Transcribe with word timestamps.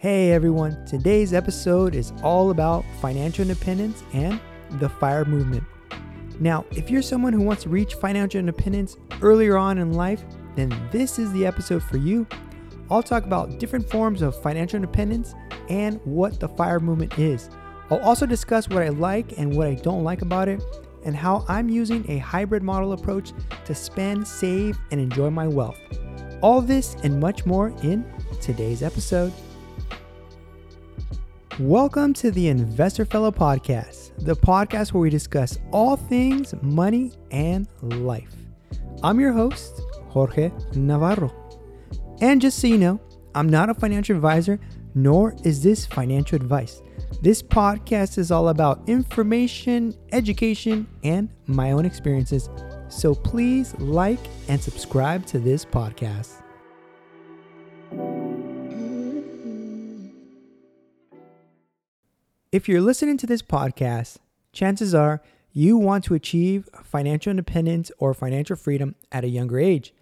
Hey 0.00 0.30
everyone, 0.30 0.86
today's 0.86 1.34
episode 1.34 1.96
is 1.96 2.12
all 2.22 2.52
about 2.52 2.84
financial 3.02 3.42
independence 3.42 4.04
and 4.12 4.40
the 4.78 4.88
FIRE 4.88 5.24
movement. 5.24 5.64
Now, 6.38 6.64
if 6.70 6.88
you're 6.88 7.02
someone 7.02 7.32
who 7.32 7.42
wants 7.42 7.64
to 7.64 7.68
reach 7.68 7.94
financial 7.94 8.38
independence 8.38 8.96
earlier 9.22 9.56
on 9.56 9.76
in 9.78 9.94
life, 9.94 10.22
then 10.54 10.72
this 10.92 11.18
is 11.18 11.32
the 11.32 11.44
episode 11.44 11.82
for 11.82 11.96
you. 11.96 12.28
I'll 12.88 13.02
talk 13.02 13.24
about 13.24 13.58
different 13.58 13.90
forms 13.90 14.22
of 14.22 14.40
financial 14.40 14.76
independence 14.76 15.34
and 15.68 16.00
what 16.04 16.38
the 16.38 16.48
FIRE 16.48 16.78
movement 16.78 17.18
is. 17.18 17.50
I'll 17.90 17.98
also 17.98 18.24
discuss 18.24 18.68
what 18.68 18.84
I 18.84 18.90
like 18.90 19.36
and 19.36 19.56
what 19.56 19.66
I 19.66 19.74
don't 19.74 20.04
like 20.04 20.22
about 20.22 20.46
it, 20.46 20.62
and 21.04 21.16
how 21.16 21.44
I'm 21.48 21.68
using 21.68 22.08
a 22.08 22.18
hybrid 22.18 22.62
model 22.62 22.92
approach 22.92 23.32
to 23.64 23.74
spend, 23.74 24.28
save, 24.28 24.78
and 24.92 25.00
enjoy 25.00 25.30
my 25.30 25.48
wealth. 25.48 25.80
All 26.40 26.60
this 26.60 26.94
and 27.02 27.18
much 27.18 27.46
more 27.46 27.70
in 27.82 28.08
today's 28.40 28.84
episode. 28.84 29.32
Welcome 31.60 32.12
to 32.14 32.30
the 32.30 32.46
Investor 32.46 33.04
Fellow 33.04 33.32
Podcast, 33.32 34.12
the 34.24 34.36
podcast 34.36 34.92
where 34.92 35.00
we 35.00 35.10
discuss 35.10 35.58
all 35.72 35.96
things 35.96 36.54
money 36.62 37.10
and 37.32 37.66
life. 37.82 38.32
I'm 39.02 39.18
your 39.18 39.32
host, 39.32 39.82
Jorge 40.06 40.52
Navarro. 40.76 41.34
And 42.20 42.40
just 42.40 42.60
so 42.60 42.68
you 42.68 42.78
know, 42.78 43.00
I'm 43.34 43.48
not 43.48 43.70
a 43.70 43.74
financial 43.74 44.14
advisor, 44.14 44.60
nor 44.94 45.34
is 45.42 45.60
this 45.60 45.84
financial 45.84 46.36
advice. 46.36 46.80
This 47.22 47.42
podcast 47.42 48.18
is 48.18 48.30
all 48.30 48.50
about 48.50 48.88
information, 48.88 49.96
education, 50.12 50.86
and 51.02 51.28
my 51.46 51.72
own 51.72 51.84
experiences. 51.84 52.48
So 52.88 53.16
please 53.16 53.74
like 53.80 54.20
and 54.46 54.62
subscribe 54.62 55.26
to 55.26 55.40
this 55.40 55.64
podcast. 55.64 56.40
If 62.50 62.66
you're 62.66 62.80
listening 62.80 63.18
to 63.18 63.26
this 63.26 63.42
podcast, 63.42 64.16
chances 64.54 64.94
are 64.94 65.20
you 65.52 65.76
want 65.76 66.02
to 66.04 66.14
achieve 66.14 66.66
financial 66.82 67.30
independence 67.30 67.90
or 67.98 68.14
financial 68.14 68.56
freedom 68.56 68.94
at 69.12 69.22
a 69.22 69.28
younger 69.28 69.58
age. 69.58 69.92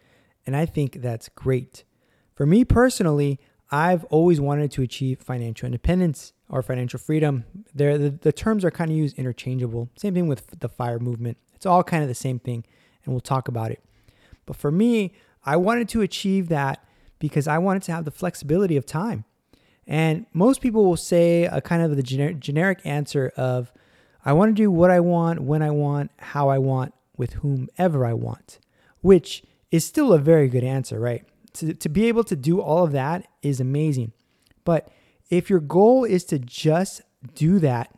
And 0.47 0.55
I 0.55 0.65
think 0.65 1.03
that's 1.03 1.29
great. 1.31 1.83
For 2.37 2.47
me 2.47 2.65
personally, 2.65 3.41
I've 3.73 4.05
always 4.05 4.41
wanted 4.41 4.71
to 4.73 4.83
achieve 4.83 5.19
financial 5.21 5.67
independence 5.67 6.35
or 6.49 6.63
financial 6.63 7.01
freedom. 7.01 7.47
They're, 7.75 7.99
the, 7.99 8.11
the 8.11 8.33
terms 8.33 8.65
are 8.65 8.71
kind 8.71 8.93
of 8.93 8.97
used 8.97 9.19
interchangeable. 9.19 9.91
Same 9.97 10.15
thing 10.15 10.29
with 10.29 10.61
the 10.61 10.69
FIRE 10.69 11.01
movement. 11.01 11.39
It's 11.57 11.67
all 11.67 11.83
kind 11.83 12.05
of 12.05 12.09
the 12.09 12.15
same 12.15 12.39
thing, 12.39 12.65
and 13.05 13.13
we'll 13.13 13.21
talk 13.21 13.49
about 13.49 13.73
it. 13.73 13.83
But 14.45 14.55
for 14.55 14.71
me, 14.71 15.15
I 15.43 15.57
wanted 15.57 15.89
to 15.89 16.03
achieve 16.03 16.49
that 16.51 16.87
because 17.19 17.49
I 17.49 17.59
wanted 17.59 17.83
to 17.85 17.93
have 17.93 18.05
the 18.05 18.13
flexibility 18.13 18.77
of 18.77 18.87
time. 18.87 19.25
And 19.87 20.27
most 20.33 20.61
people 20.61 20.85
will 20.85 20.97
say 20.97 21.45
a 21.45 21.61
kind 21.61 21.83
of 21.83 21.97
the 21.97 22.03
gener- 22.03 22.39
generic 22.39 22.81
answer 22.85 23.33
of, 23.37 23.73
I 24.25 24.33
want 24.33 24.51
to 24.51 24.63
do 24.63 24.71
what 24.71 24.91
I 24.91 25.01
want, 25.01 25.41
when 25.41 25.63
I 25.63 25.71
want, 25.71 26.11
how 26.19 26.49
I 26.49 26.59
want, 26.59 26.93
with 27.17 27.35
whomever 27.35 28.05
I 28.05 28.13
want, 28.13 28.59
which 29.01 29.45
is 29.71 29.85
still 29.85 30.13
a 30.13 30.19
very 30.19 30.49
good 30.49 30.65
answer, 30.65 30.99
right? 30.99 31.25
To, 31.55 31.73
to 31.73 31.89
be 31.89 32.09
able 32.09 32.25
to 32.25 32.37
do 32.37 32.61
all 32.61 32.85
of 32.85 32.93
that 32.93 33.27
is 33.43 33.61
amazing. 33.61 34.13
But 34.65 34.89
if 35.31 35.49
your 35.49 35.61
goal 35.61 36.05
is 36.05 36.25
to 36.25 36.39
just 36.39 37.03
do 37.35 37.59
that, 37.61 37.95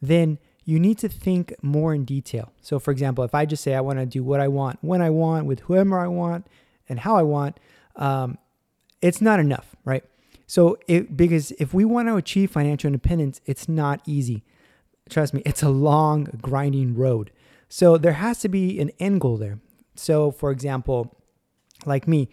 then 0.00 0.38
you 0.64 0.78
need 0.78 0.98
to 0.98 1.08
think 1.08 1.54
more 1.62 1.94
in 1.94 2.04
detail. 2.04 2.52
So, 2.60 2.78
for 2.78 2.90
example, 2.90 3.24
if 3.24 3.34
I 3.34 3.46
just 3.46 3.62
say 3.62 3.74
I 3.74 3.80
want 3.80 3.98
to 3.98 4.06
do 4.06 4.22
what 4.22 4.40
I 4.40 4.48
want, 4.48 4.78
when 4.82 5.02
I 5.02 5.10
want, 5.10 5.46
with 5.46 5.60
whoever 5.60 5.98
I 5.98 6.06
want, 6.06 6.46
and 6.88 7.00
how 7.00 7.16
I 7.16 7.22
want, 7.22 7.58
um, 7.96 8.38
it's 9.02 9.20
not 9.20 9.40
enough, 9.40 9.74
right? 9.84 10.04
So, 10.48 10.78
it, 10.88 11.14
because 11.14 11.50
if 11.52 11.74
we 11.74 11.84
want 11.84 12.08
to 12.08 12.16
achieve 12.16 12.50
financial 12.50 12.88
independence, 12.88 13.42
it's 13.44 13.68
not 13.68 14.00
easy. 14.06 14.44
Trust 15.10 15.34
me, 15.34 15.42
it's 15.44 15.62
a 15.62 15.68
long, 15.68 16.24
grinding 16.40 16.96
road. 16.96 17.30
So, 17.68 17.98
there 17.98 18.14
has 18.14 18.40
to 18.40 18.48
be 18.48 18.80
an 18.80 18.90
end 18.98 19.20
goal 19.20 19.36
there. 19.36 19.60
So, 19.94 20.30
for 20.30 20.50
example, 20.50 21.14
like 21.84 22.08
me, 22.08 22.30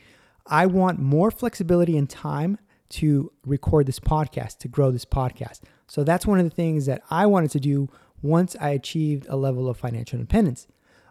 I 0.47 0.65
want 0.65 0.97
more 0.97 1.29
flexibility 1.29 1.97
in 1.97 2.07
time 2.07 2.57
to 2.91 3.33
record 3.45 3.85
this 3.85 3.99
podcast, 3.99 4.59
to 4.59 4.69
grow 4.69 4.91
this 4.91 5.03
podcast. 5.03 5.59
So, 5.87 6.05
that's 6.05 6.25
one 6.25 6.39
of 6.39 6.45
the 6.45 6.55
things 6.55 6.85
that 6.85 7.01
I 7.09 7.25
wanted 7.25 7.51
to 7.51 7.59
do 7.59 7.89
once 8.21 8.55
I 8.61 8.69
achieved 8.69 9.27
a 9.27 9.35
level 9.35 9.67
of 9.67 9.75
financial 9.75 10.17
independence. 10.17 10.67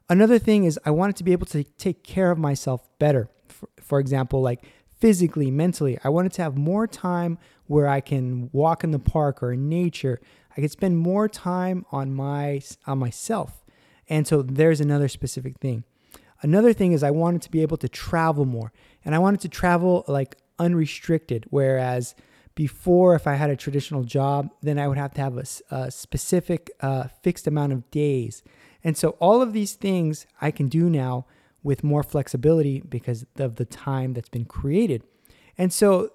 Another 0.08 0.38
thing 0.38 0.64
is, 0.64 0.80
I 0.86 0.90
wanted 0.90 1.16
to 1.16 1.24
be 1.24 1.32
able 1.32 1.46
to 1.48 1.64
take 1.64 2.02
care 2.02 2.30
of 2.30 2.38
myself 2.38 2.88
better. 2.98 3.28
For, 3.48 3.68
for 3.78 4.00
example, 4.00 4.40
like 4.40 4.64
physically, 4.98 5.50
mentally. 5.50 5.98
I 6.04 6.08
wanted 6.08 6.32
to 6.34 6.42
have 6.42 6.56
more 6.56 6.86
time 6.86 7.38
where 7.66 7.88
I 7.88 8.00
can 8.00 8.50
walk 8.52 8.84
in 8.84 8.90
the 8.90 8.98
park 8.98 9.42
or 9.42 9.52
in 9.52 9.68
nature. 9.68 10.20
I 10.56 10.60
could 10.60 10.70
spend 10.70 10.98
more 10.98 11.28
time 11.28 11.84
on 11.90 12.14
my 12.14 12.62
on 12.86 12.98
myself. 12.98 13.64
And 14.08 14.26
so 14.26 14.42
there's 14.42 14.80
another 14.80 15.08
specific 15.08 15.58
thing. 15.58 15.84
Another 16.42 16.72
thing 16.72 16.92
is 16.92 17.02
I 17.02 17.10
wanted 17.10 17.42
to 17.42 17.50
be 17.50 17.62
able 17.62 17.78
to 17.78 17.88
travel 17.88 18.44
more. 18.44 18.72
And 19.04 19.14
I 19.14 19.18
wanted 19.18 19.40
to 19.40 19.48
travel 19.48 20.04
like 20.08 20.36
unrestricted 20.58 21.46
whereas 21.50 22.14
before 22.54 23.14
if 23.14 23.26
I 23.26 23.34
had 23.34 23.50
a 23.50 23.56
traditional 23.56 24.04
job, 24.04 24.50
then 24.62 24.78
I 24.78 24.86
would 24.86 24.98
have 24.98 25.14
to 25.14 25.20
have 25.20 25.36
a, 25.36 25.74
a 25.74 25.90
specific 25.90 26.70
uh, 26.80 27.08
fixed 27.22 27.46
amount 27.46 27.72
of 27.72 27.90
days. 27.90 28.42
And 28.84 28.96
so 28.96 29.10
all 29.18 29.42
of 29.42 29.52
these 29.52 29.72
things 29.72 30.26
I 30.40 30.50
can 30.50 30.68
do 30.68 30.88
now 30.88 31.26
with 31.64 31.82
more 31.82 32.04
flexibility 32.04 32.80
because 32.82 33.26
of 33.36 33.56
the 33.56 33.64
time 33.64 34.12
that's 34.12 34.28
been 34.28 34.44
created. 34.44 35.02
And 35.58 35.72
so 35.72 36.10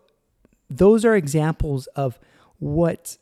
those 0.70 1.04
are 1.04 1.16
examples 1.16 1.88
of 1.88 2.18
what 2.60 3.18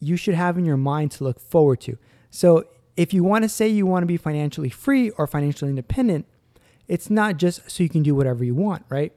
you 0.00 0.16
should 0.16 0.34
have 0.34 0.58
in 0.58 0.64
your 0.64 0.76
mind 0.76 1.12
to 1.12 1.24
look 1.24 1.38
forward 1.38 1.80
to. 1.82 1.98
So 2.30 2.64
if 2.96 3.12
you 3.12 3.22
want 3.22 3.44
to 3.44 3.48
say 3.48 3.68
you 3.68 3.86
want 3.86 4.02
to 4.02 4.06
be 4.06 4.16
financially 4.16 4.70
free 4.70 5.10
or 5.10 5.26
financially 5.26 5.68
independent, 5.68 6.26
it's 6.88 7.10
not 7.10 7.36
just 7.36 7.70
so 7.70 7.82
you 7.82 7.88
can 7.88 8.02
do 8.02 8.14
whatever 8.14 8.42
you 8.42 8.54
want, 8.54 8.84
right? 8.88 9.12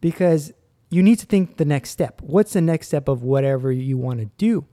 Because 0.00 0.52
you 0.90 1.02
need 1.02 1.18
to 1.18 1.26
think 1.26 1.56
the 1.56 1.64
next 1.64 1.90
step. 1.90 2.22
What's 2.22 2.54
the 2.54 2.60
next 2.60 2.86
step 2.86 3.08
of 3.08 3.22
whatever 3.22 3.70
you 3.70 3.98
want 3.98 4.20
to 4.20 4.26
do? 4.38 4.64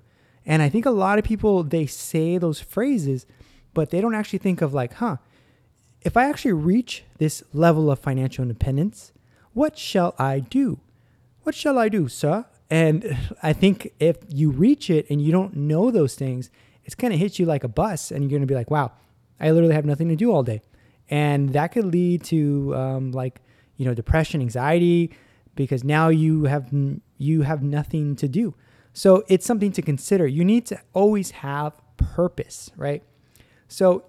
And 0.46 0.62
I 0.62 0.70
think 0.70 0.86
a 0.86 0.92
lot 0.92 1.18
of 1.20 1.26
people 1.26 1.64
they 1.64 1.86
say 1.86 2.38
those 2.38 2.62
phrases, 2.62 3.26
but 3.74 3.90
they 3.90 4.00
don't 4.00 4.16
actually 4.16 4.40
think 4.40 4.62
of 4.62 4.74
like, 4.74 4.94
huh, 4.94 5.18
if 6.06 6.16
I 6.16 6.30
actually 6.30 6.54
reach 6.54 7.04
this 7.18 7.44
level 7.52 7.90
of 7.90 8.00
financial 8.00 8.44
independence, 8.44 9.12
what 9.54 9.78
shall 9.78 10.14
I 10.20 10.40
do? 10.40 10.80
What 11.42 11.56
shall 11.56 11.80
I 11.80 11.90
do, 11.90 12.08
sir? 12.08 12.46
And 12.70 13.18
I 13.44 13.54
think 13.54 13.92
if 14.00 14.18
you 14.30 14.52
reach 14.52 14.90
it 14.90 15.08
and 15.10 15.20
you 15.20 15.32
don't 15.32 15.56
know 15.56 15.90
those 15.90 16.14
things, 16.16 16.52
it's 16.86 16.96
going 16.96 17.12
to 17.12 17.18
hit 17.18 17.40
you 17.40 17.48
like 17.48 17.64
a 17.64 17.68
bus 17.68 18.12
and 18.12 18.24
you're 18.24 18.30
going 18.30 18.42
to 18.42 18.48
be 18.48 18.54
like, 18.54 18.70
wow, 18.70 18.92
I 19.40 19.50
literally 19.50 19.74
have 19.74 19.86
nothing 19.86 20.08
to 20.10 20.16
do 20.16 20.32
all 20.32 20.44
day. 20.44 20.62
And 21.10 21.50
that 21.54 21.72
could 21.72 21.86
lead 21.86 22.24
to 22.26 22.76
um, 22.76 23.12
like, 23.12 23.42
you 23.76 23.86
know, 23.86 23.96
depression, 23.96 24.42
anxiety, 24.42 25.12
because 25.56 25.84
now 25.84 26.10
you 26.10 26.46
have 26.46 26.72
you 27.18 27.42
have 27.42 27.64
nothing 27.64 28.16
to 28.18 28.28
do. 28.28 28.54
So 28.94 29.24
it's 29.28 29.46
something 29.46 29.72
to 29.74 29.82
consider. 29.82 30.28
You 30.28 30.46
need 30.46 30.66
to 30.68 30.80
always 30.94 31.32
have 31.32 31.74
purpose, 31.98 32.72
right? 32.78 33.04
So 33.68 34.06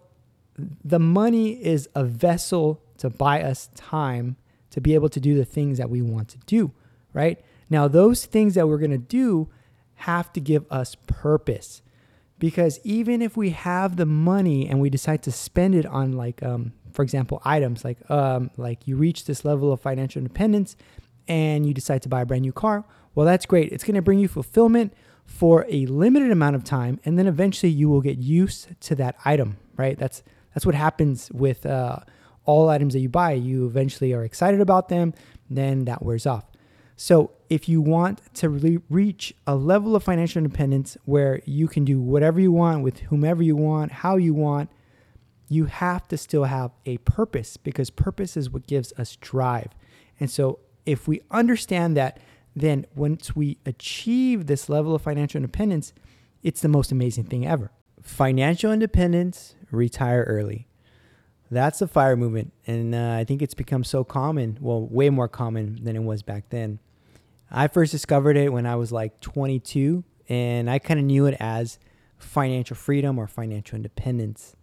the 0.85 0.99
money 0.99 1.53
is 1.53 1.89
a 1.95 2.05
vessel 2.05 2.81
to 2.99 3.11
buy 3.11 3.43
us 3.43 3.69
time 3.75 4.37
to 4.71 4.81
be 4.81 4.95
able 4.95 5.09
to 5.09 5.21
do 5.21 5.35
the 5.35 5.45
things 5.45 5.79
that 5.79 5.91
we 5.91 6.03
want 6.03 6.29
to 6.29 6.39
do, 6.47 6.73
right? 7.13 7.43
Now, 7.69 7.89
those 7.89 8.27
things 8.27 8.55
that 8.55 8.69
we're 8.69 8.79
going 8.79 8.91
to 8.91 8.99
do 8.99 9.49
have 9.95 10.33
to 10.35 10.41
give 10.41 10.65
us 10.71 10.95
purpose. 10.95 11.83
Because 12.39 12.79
even 12.85 13.23
if 13.23 13.37
we 13.37 13.51
have 13.51 13.97
the 13.97 14.07
money 14.07 14.69
and 14.69 14.81
we 14.81 14.91
decide 14.91 15.23
to 15.23 15.33
spend 15.33 15.75
it 15.75 15.87
on 15.87 16.13
like 16.13 16.43
um, 16.43 16.73
for 16.93 17.03
example 17.03 17.41
items 17.47 17.83
like 17.83 17.99
um, 18.11 18.51
like 18.59 18.87
you 18.87 18.97
reach 18.97 19.25
this 19.25 19.43
level 19.43 19.73
of 19.73 19.81
financial 19.81 20.19
independence 20.19 20.77
and 21.29 21.65
you 21.65 21.73
decide 21.73 22.03
to 22.03 22.11
buy 22.11 22.21
a 22.21 22.27
brand 22.27 22.43
new 22.43 22.53
car 22.53 22.85
well 23.15 23.25
that's 23.25 23.47
great. 23.47 23.73
It's 23.73 23.85
going 23.85 23.95
to 23.95 24.03
bring 24.03 24.19
you 24.19 24.29
fulfillment 24.29 24.93
for 25.25 25.65
a 25.71 25.87
limited 25.87 26.31
amount 26.31 26.57
of 26.57 26.63
time 26.63 27.01
and 27.07 27.19
then 27.19 27.27
eventually 27.27 27.73
you 27.73 27.89
will 27.89 28.03
get 28.03 28.19
used 28.19 28.79
to 28.83 28.95
that 28.97 29.17
item 29.25 29.57
right? 29.77 29.99
That's 29.99 30.23
that's 30.57 30.65
what 30.65 30.75
happens 30.75 31.31
with 31.33 31.67
uh, 31.67 31.99
all 32.47 32.71
items 32.71 32.95
that 32.95 33.01
you 33.01 33.11
buy. 33.11 33.33
You 33.33 33.67
eventually 33.67 34.15
are 34.15 34.25
excited 34.25 34.63
about 34.63 34.89
them, 34.89 35.13
then 35.51 35.85
that 35.85 36.03
wears 36.03 36.25
off. 36.25 36.47
So, 36.97 37.33
if 37.51 37.69
you 37.69 37.83
want 37.83 38.23
to 38.37 38.81
reach 38.89 39.35
a 39.47 39.55
level 39.55 39.95
of 39.95 40.03
financial 40.03 40.39
independence 40.39 40.97
where 41.05 41.43
you 41.45 41.69
can 41.69 41.85
do 41.85 42.01
whatever 42.01 42.41
you 42.41 42.53
want 42.53 42.83
with 42.83 43.01
whomever 43.01 43.43
you 43.43 43.55
want, 43.55 43.93
how 43.93 44.17
you 44.17 44.33
want, 44.33 44.71
you 45.51 45.67
have 45.67 46.09
to 46.09 46.17
still 46.17 46.45
have 46.45 46.71
a 46.87 46.97
purpose 46.99 47.59
because 47.59 47.91
purpose 47.91 48.35
is 48.35 48.49
what 48.49 48.67
gives 48.67 48.95
us 48.95 49.17
drive. 49.17 49.75
And 50.19 50.31
so, 50.31 50.61
if 50.87 51.07
we 51.07 51.21
understand 51.31 51.99
that, 51.99 52.19
then 52.55 52.87
once 52.95 53.37
we 53.37 53.59
achieve 53.67 54.47
this 54.47 54.71
level 54.71 54.95
of 54.95 55.03
financial 55.03 55.37
independence, 55.37 55.93
it's 56.43 56.63
the 56.63 56.69
most 56.69 56.91
amazing 56.91 57.25
thing 57.25 57.47
ever. 57.47 57.73
Financial 58.01 58.73
independence 58.73 59.55
retire 59.77 60.25
early. 60.25 60.67
That's 61.51 61.79
the 61.79 61.87
fire 61.87 62.17
movement. 62.17 62.53
And 62.67 62.95
uh, 62.95 63.13
I 63.13 63.25
think 63.25 63.43
it's 63.43 63.55
become 63.55 63.85
so 63.85 64.03
common, 64.03 64.59
well, 64.61 64.87
way 64.87 65.11
more 65.11 65.29
common 65.29 65.85
than 65.85 65.95
it 65.95 66.03
was 66.03 66.23
back 66.23 66.51
then. 66.51 66.81
I 67.51 67.69
first 67.69 67.93
discovered 67.93 68.37
it 68.37 68.53
when 68.53 68.67
I 68.67 68.75
was 68.75 68.91
like 68.91 69.21
22, 69.21 70.03
and 70.29 70.69
I 70.69 70.81
kind 70.81 70.99
of 70.99 71.07
knew 71.07 71.27
it 71.27 71.37
as 71.39 71.79
financial 72.19 72.75
freedom 72.75 73.19
or 73.19 73.29
financial 73.29 73.77
independence. 73.77 74.57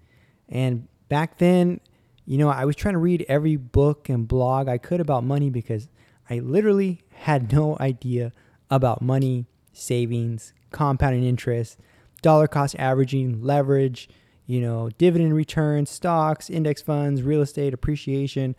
And 0.50 0.88
back 1.08 1.38
then, 1.38 1.80
you 2.26 2.38
know, 2.38 2.50
I 2.50 2.66
was 2.66 2.76
trying 2.76 2.94
to 2.94 3.00
read 3.00 3.26
every 3.30 3.56
book 3.56 4.10
and 4.10 4.28
blog 4.28 4.68
I 4.68 4.78
could 4.78 5.00
about 5.00 5.24
money 5.24 5.50
because 5.50 5.88
I 6.30 6.40
literally 6.40 7.02
had 7.12 7.52
no 7.54 7.78
idea 7.80 8.32
about 8.70 9.02
money, 9.02 9.46
savings, 9.72 10.54
compounding 10.72 11.24
interest, 11.24 11.80
dollar 12.22 12.48
cost 12.48 12.76
averaging, 12.80 13.42
leverage, 13.42 14.10
you 14.46 14.62
know, 14.62 14.90
dividend 14.98 15.36
returns, 15.36 15.90
stocks, 15.90 16.50
index 16.50 16.82
funds, 16.82 17.22
real 17.22 17.42
estate, 17.42 17.74
appreciation, 17.74 18.56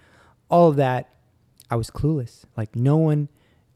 all 0.48 0.68
of 0.68 0.76
that. 0.76 1.10
I 1.70 1.76
was 1.76 1.90
clueless. 1.90 2.44
Like 2.56 2.76
no 2.76 2.96
one 2.96 3.28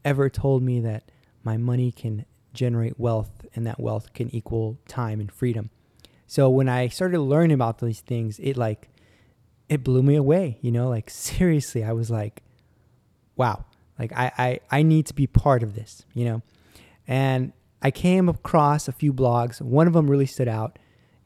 ever 0.05 0.28
told 0.28 0.62
me 0.62 0.81
that 0.81 1.10
my 1.43 1.56
money 1.56 1.93
can 1.93 2.25
generate 2.52 2.99
wealth 2.99 3.46
and 3.55 3.66
that 3.66 3.81
wealth 3.81 4.12
can 4.12 4.34
equal 4.34 4.78
time 4.88 5.20
and 5.20 5.31
freedom. 5.31 5.70
So 6.26 6.50
when 6.50 6.69
I 6.69 6.88
started 6.88 7.20
learning 7.20 7.55
about 7.55 7.78
these 7.78 8.00
things, 8.00 8.38
it 8.38 8.56
like 8.56 8.90
it 9.69 9.82
blew 9.84 10.02
me 10.02 10.14
away, 10.14 10.58
you 10.60 10.70
know, 10.70 10.88
like 10.88 11.10
seriously, 11.10 11.84
I 11.84 11.93
was 11.93 12.10
like, 12.10 12.43
wow, 13.37 13.64
like 13.99 14.12
I, 14.12 14.32
I, 14.38 14.60
I 14.70 14.82
need 14.82 15.06
to 15.06 15.14
be 15.14 15.26
part 15.26 15.62
of 15.62 15.75
this, 15.75 16.05
you 16.14 16.25
know? 16.25 16.43
And 17.06 17.52
I 17.81 17.90
came 17.90 18.28
across 18.28 18.88
a 18.88 18.93
few 18.93 19.12
blogs. 19.12 19.60
One 19.60 19.87
of 19.87 19.93
them 19.93 20.10
really 20.10 20.26
stood 20.26 20.49
out. 20.49 20.78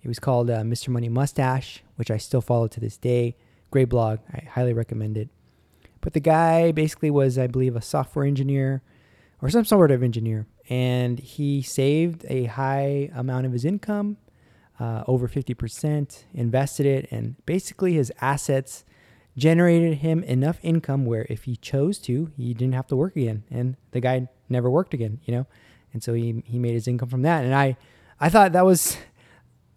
It 0.03 0.09
was 0.09 0.19
called 0.19 0.51
uh, 0.51 0.61
Mr. 0.63 0.89
Money 0.89 1.09
Mustache, 1.09 1.83
which 1.97 2.11
I 2.11 2.17
still 2.17 2.41
follow 2.41 2.67
to 2.69 2.81
this 2.81 2.97
day. 2.97 3.37
Great 3.71 3.89
blog. 3.89 4.19
I 4.33 4.45
highly 4.51 4.73
recommend 4.73 5.17
it. 5.17 5.29
But 6.01 6.13
the 6.13 6.21
guy 6.21 6.73
basically 6.73 7.11
was, 7.11 7.39
I 7.39 7.47
believe, 7.47 7.77
a 7.77 7.83
software 7.83 8.25
engineer 8.25 8.83
or 9.41 9.49
some 9.49 9.65
sort 9.65 9.91
of 9.91 10.03
engineer. 10.03 10.47
And 10.69 11.19
he 11.19 11.63
saved 11.63 12.25
a 12.29 12.45
high 12.45 13.11
amount 13.15 13.47
of 13.47 13.53
his 13.53 13.65
income, 13.65 14.17
uh, 14.81 15.05
over 15.07 15.29
50%, 15.29 16.25
invested 16.35 16.87
it, 16.87 17.09
and 17.11 17.37
basically 17.47 17.95
his 17.95 18.13
assets 18.21 18.85
generated 19.37 19.99
him 19.99 20.23
enough 20.25 20.59
income 20.63 21.05
where 21.05 21.27
if 21.31 21.45
he 21.45 21.57
chose 21.57 21.99
to, 21.99 22.31
he 22.37 22.53
didn't 22.55 22.75
have 22.75 22.87
to 22.89 22.97
work 22.97 23.17
again. 23.17 23.45
And 23.51 23.77
the 23.93 24.01
guy 24.01 24.29
never 24.49 24.69
worked 24.69 24.95
again, 24.95 25.21
you 25.25 25.35
know? 25.35 25.47
And 25.93 26.03
so 26.03 26.15
he, 26.15 26.43
he 26.45 26.59
made 26.59 26.75
his 26.75 26.89
income 26.89 27.09
from 27.09 27.23
that. 27.23 27.45
And 27.45 27.55
I, 27.55 27.77
I 28.21 28.29
thought 28.29 28.53
that 28.53 28.65
was, 28.65 28.97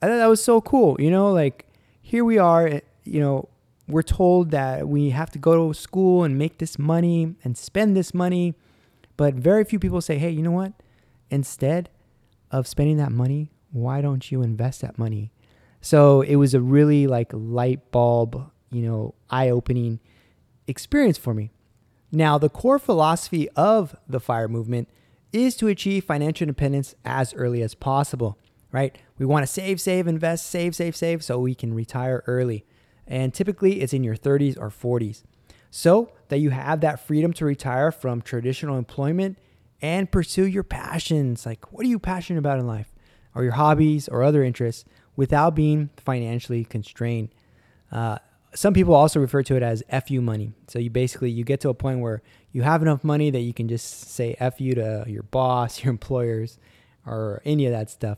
I 0.02 0.08
thought 0.08 0.18
that 0.18 0.28
was 0.28 0.44
so 0.44 0.62
cool, 0.62 0.96
you 1.00 1.10
know, 1.10 1.32
like 1.32 1.66
here 2.02 2.24
we 2.24 2.38
are, 2.38 2.68
eh, 2.68 2.80
you 3.04 3.20
know, 3.20 3.50
we're 3.88 4.04
told 4.04 4.52
that 4.52 4.88
we 4.88 5.12
have 5.12 5.32
to 5.32 5.40
go 5.40 5.68
to 5.68 5.74
school 5.74 6.24
and 6.24 6.38
make 6.38 6.58
this 6.58 6.80
money 6.80 7.36
and 7.44 7.58
spend 7.58 7.96
this 7.96 8.14
money. 8.14 8.56
But 9.18 9.36
very 9.36 9.64
few 9.64 9.80
people 9.80 10.02
say, 10.02 10.18
hey, 10.18 10.30
you 10.30 10.42
know 10.42 10.52
what? 10.52 10.74
Instead 11.30 11.90
of 12.52 12.68
spending 12.68 12.98
that 12.98 13.12
money, 13.12 13.52
why 13.72 14.02
don't 14.02 14.32
you 14.32 14.42
invest 14.42 14.82
that 14.82 14.98
money? 14.98 15.32
So 15.82 16.22
it 16.22 16.36
was 16.36 16.54
a 16.54 16.62
really 16.62 17.06
like 17.06 17.30
light 17.32 17.92
bulb 17.92 18.52
you 18.76 18.82
know, 18.82 19.16
eye 19.30 19.50
opening 19.50 20.00
experience 20.68 21.18
for 21.18 21.34
me. 21.34 21.50
Now, 22.12 22.38
the 22.38 22.50
core 22.50 22.78
philosophy 22.78 23.48
of 23.52 23.96
the 24.08 24.20
FIRE 24.20 24.50
movement 24.50 24.90
is 25.32 25.56
to 25.58 25.68
achieve 25.68 26.04
financial 26.04 26.44
independence 26.44 26.94
as 27.06 27.34
early 27.34 27.62
as 27.62 27.74
possible, 27.74 28.38
right? 28.76 28.98
We 29.18 29.26
want 29.26 29.44
to 29.44 29.48
save, 29.48 29.80
save, 29.80 30.06
invest, 30.06 30.48
save, 30.48 30.76
save, 30.76 30.98
save 30.98 31.24
so 31.24 31.40
we 31.40 31.56
can 31.56 31.74
retire 31.74 32.26
early. 32.28 32.66
And 33.08 33.34
typically 33.34 33.80
it's 33.80 33.94
in 33.94 34.04
your 34.04 34.18
30s 34.18 34.58
or 34.60 34.70
40s. 34.70 35.24
So 35.72 36.12
that 36.28 36.40
you 36.40 36.50
have 36.50 36.82
that 36.82 37.00
freedom 37.00 37.32
to 37.34 37.46
retire 37.46 37.90
from 37.90 38.22
traditional 38.22 38.78
employment 38.78 39.38
and 39.82 40.12
pursue 40.12 40.46
your 40.46 40.64
passions. 40.64 41.46
Like, 41.46 41.72
what 41.72 41.86
are 41.86 41.90
you 41.90 42.00
passionate 42.00 42.40
about 42.40 42.60
in 42.60 42.68
life? 42.68 42.94
Or 43.34 43.44
your 43.44 43.54
hobbies 43.54 44.10
or 44.10 44.24
other 44.24 44.44
interests 44.44 44.84
without 45.16 45.56
being 45.56 45.90
financially 45.96 46.66
constrained. 46.66 47.30
Uh, 47.94 48.18
some 48.54 48.74
people 48.74 48.94
also 48.94 49.22
refer 49.22 49.42
to 49.44 49.56
it 49.56 49.64
as 49.64 49.84
fu 50.06 50.22
money 50.22 50.54
so 50.68 50.80
you 50.80 50.90
basically 50.90 51.30
you 51.30 51.44
get 51.44 51.60
to 51.60 51.68
a 51.68 51.74
point 51.74 52.00
where 52.00 52.22
you 52.54 52.62
have 52.62 52.82
enough 52.82 53.04
money 53.04 53.30
that 53.30 53.42
you 53.42 53.54
can 53.54 53.68
just 53.68 54.10
say 54.10 54.34
fu 54.58 54.74
to 54.74 55.04
your 55.08 55.24
boss 55.24 55.84
your 55.84 55.92
employers 55.92 56.58
or 57.06 57.42
any 57.44 57.66
of 57.66 57.74
that 57.74 57.90
stuff 57.90 58.18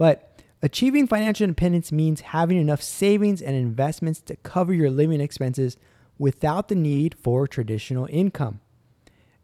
but 0.00 0.40
achieving 0.62 1.06
financial 1.06 1.44
independence 1.44 1.92
means 1.92 2.22
having 2.22 2.56
enough 2.56 2.80
savings 2.80 3.42
and 3.42 3.54
investments 3.54 4.22
to 4.22 4.34
cover 4.36 4.72
your 4.72 4.88
living 4.88 5.20
expenses 5.20 5.76
without 6.18 6.68
the 6.68 6.74
need 6.74 7.14
for 7.20 7.46
traditional 7.46 8.08
income. 8.10 8.60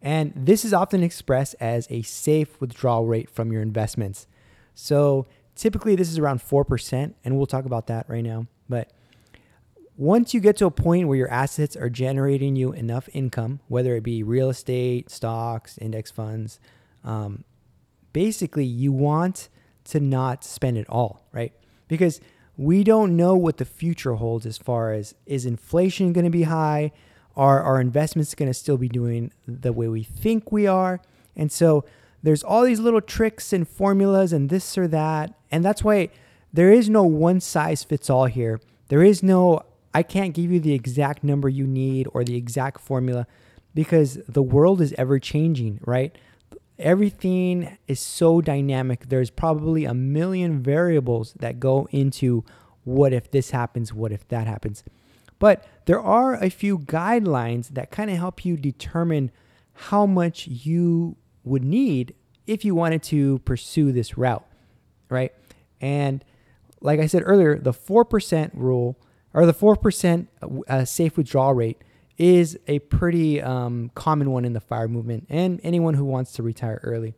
And 0.00 0.32
this 0.34 0.64
is 0.64 0.72
often 0.72 1.02
expressed 1.02 1.56
as 1.60 1.86
a 1.90 2.00
safe 2.00 2.58
withdrawal 2.58 3.04
rate 3.04 3.28
from 3.28 3.52
your 3.52 3.60
investments. 3.60 4.26
So 4.74 5.26
typically 5.54 5.94
this 5.94 6.08
is 6.08 6.16
around 6.16 6.40
4% 6.40 7.12
and 7.22 7.36
we'll 7.36 7.44
talk 7.44 7.66
about 7.66 7.88
that 7.88 8.08
right 8.08 8.24
now. 8.24 8.46
But 8.66 8.94
once 9.98 10.32
you 10.32 10.40
get 10.40 10.56
to 10.56 10.64
a 10.64 10.70
point 10.70 11.06
where 11.06 11.18
your 11.18 11.30
assets 11.30 11.76
are 11.76 11.90
generating 11.90 12.56
you 12.56 12.72
enough 12.72 13.10
income, 13.12 13.60
whether 13.68 13.94
it 13.94 14.04
be 14.04 14.22
real 14.22 14.48
estate, 14.48 15.10
stocks, 15.10 15.76
index 15.76 16.10
funds, 16.10 16.58
um, 17.04 17.44
basically 18.14 18.64
you 18.64 18.90
want 18.90 19.50
to 19.86 20.00
not 20.00 20.44
spend 20.44 20.78
it 20.78 20.88
all, 20.88 21.26
right? 21.32 21.52
Because 21.88 22.20
we 22.56 22.84
don't 22.84 23.16
know 23.16 23.34
what 23.34 23.58
the 23.58 23.64
future 23.64 24.14
holds 24.14 24.46
as 24.46 24.58
far 24.58 24.92
as 24.92 25.14
is 25.26 25.46
inflation 25.46 26.12
going 26.12 26.24
to 26.24 26.30
be 26.30 26.44
high? 26.44 26.92
Are 27.36 27.62
our 27.62 27.80
investments 27.80 28.34
going 28.34 28.50
to 28.50 28.54
still 28.54 28.78
be 28.78 28.88
doing 28.88 29.30
the 29.46 29.72
way 29.72 29.88
we 29.88 30.02
think 30.02 30.50
we 30.50 30.66
are? 30.66 31.00
And 31.36 31.52
so 31.52 31.84
there's 32.22 32.42
all 32.42 32.64
these 32.64 32.80
little 32.80 33.02
tricks 33.02 33.52
and 33.52 33.68
formulas 33.68 34.32
and 34.32 34.48
this 34.48 34.78
or 34.78 34.88
that. 34.88 35.34
And 35.50 35.64
that's 35.64 35.84
why 35.84 36.08
there 36.52 36.72
is 36.72 36.88
no 36.88 37.04
one 37.04 37.40
size 37.40 37.84
fits 37.84 38.08
all 38.08 38.26
here. 38.26 38.60
There 38.88 39.02
is 39.02 39.22
no 39.22 39.62
I 39.96 40.02
can't 40.02 40.34
give 40.34 40.52
you 40.52 40.60
the 40.60 40.74
exact 40.74 41.24
number 41.24 41.48
you 41.48 41.66
need 41.66 42.06
or 42.12 42.22
the 42.22 42.36
exact 42.36 42.82
formula 42.82 43.26
because 43.74 44.18
the 44.28 44.42
world 44.42 44.82
is 44.82 44.94
ever 44.98 45.18
changing, 45.18 45.80
right? 45.86 46.14
Everything 46.78 47.78
is 47.86 48.00
so 48.00 48.40
dynamic. 48.40 49.08
There's 49.08 49.30
probably 49.30 49.84
a 49.84 49.94
million 49.94 50.62
variables 50.62 51.32
that 51.40 51.58
go 51.58 51.88
into 51.90 52.44
what 52.84 53.12
if 53.12 53.30
this 53.30 53.50
happens, 53.50 53.92
what 53.92 54.12
if 54.12 54.28
that 54.28 54.46
happens. 54.46 54.84
But 55.38 55.66
there 55.86 56.00
are 56.00 56.34
a 56.34 56.50
few 56.50 56.78
guidelines 56.78 57.68
that 57.70 57.90
kind 57.90 58.10
of 58.10 58.16
help 58.16 58.44
you 58.44 58.56
determine 58.56 59.30
how 59.72 60.06
much 60.06 60.46
you 60.46 61.16
would 61.44 61.64
need 61.64 62.14
if 62.46 62.64
you 62.64 62.74
wanted 62.74 63.02
to 63.04 63.38
pursue 63.40 63.92
this 63.92 64.16
route, 64.16 64.46
right? 65.10 65.32
And 65.80 66.24
like 66.80 67.00
I 67.00 67.06
said 67.06 67.22
earlier, 67.24 67.58
the 67.58 67.72
4% 67.72 68.50
rule 68.54 68.98
or 69.34 69.46
the 69.46 69.54
4% 69.54 70.26
uh, 70.68 70.84
safe 70.84 71.16
withdrawal 71.16 71.54
rate 71.54 71.82
is 72.18 72.58
a 72.66 72.78
pretty 72.80 73.42
um, 73.42 73.90
common 73.94 74.30
one 74.30 74.44
in 74.44 74.52
the 74.52 74.60
fire 74.60 74.88
movement 74.88 75.26
and 75.28 75.60
anyone 75.62 75.94
who 75.94 76.04
wants 76.04 76.32
to 76.32 76.42
retire 76.42 76.80
early. 76.82 77.14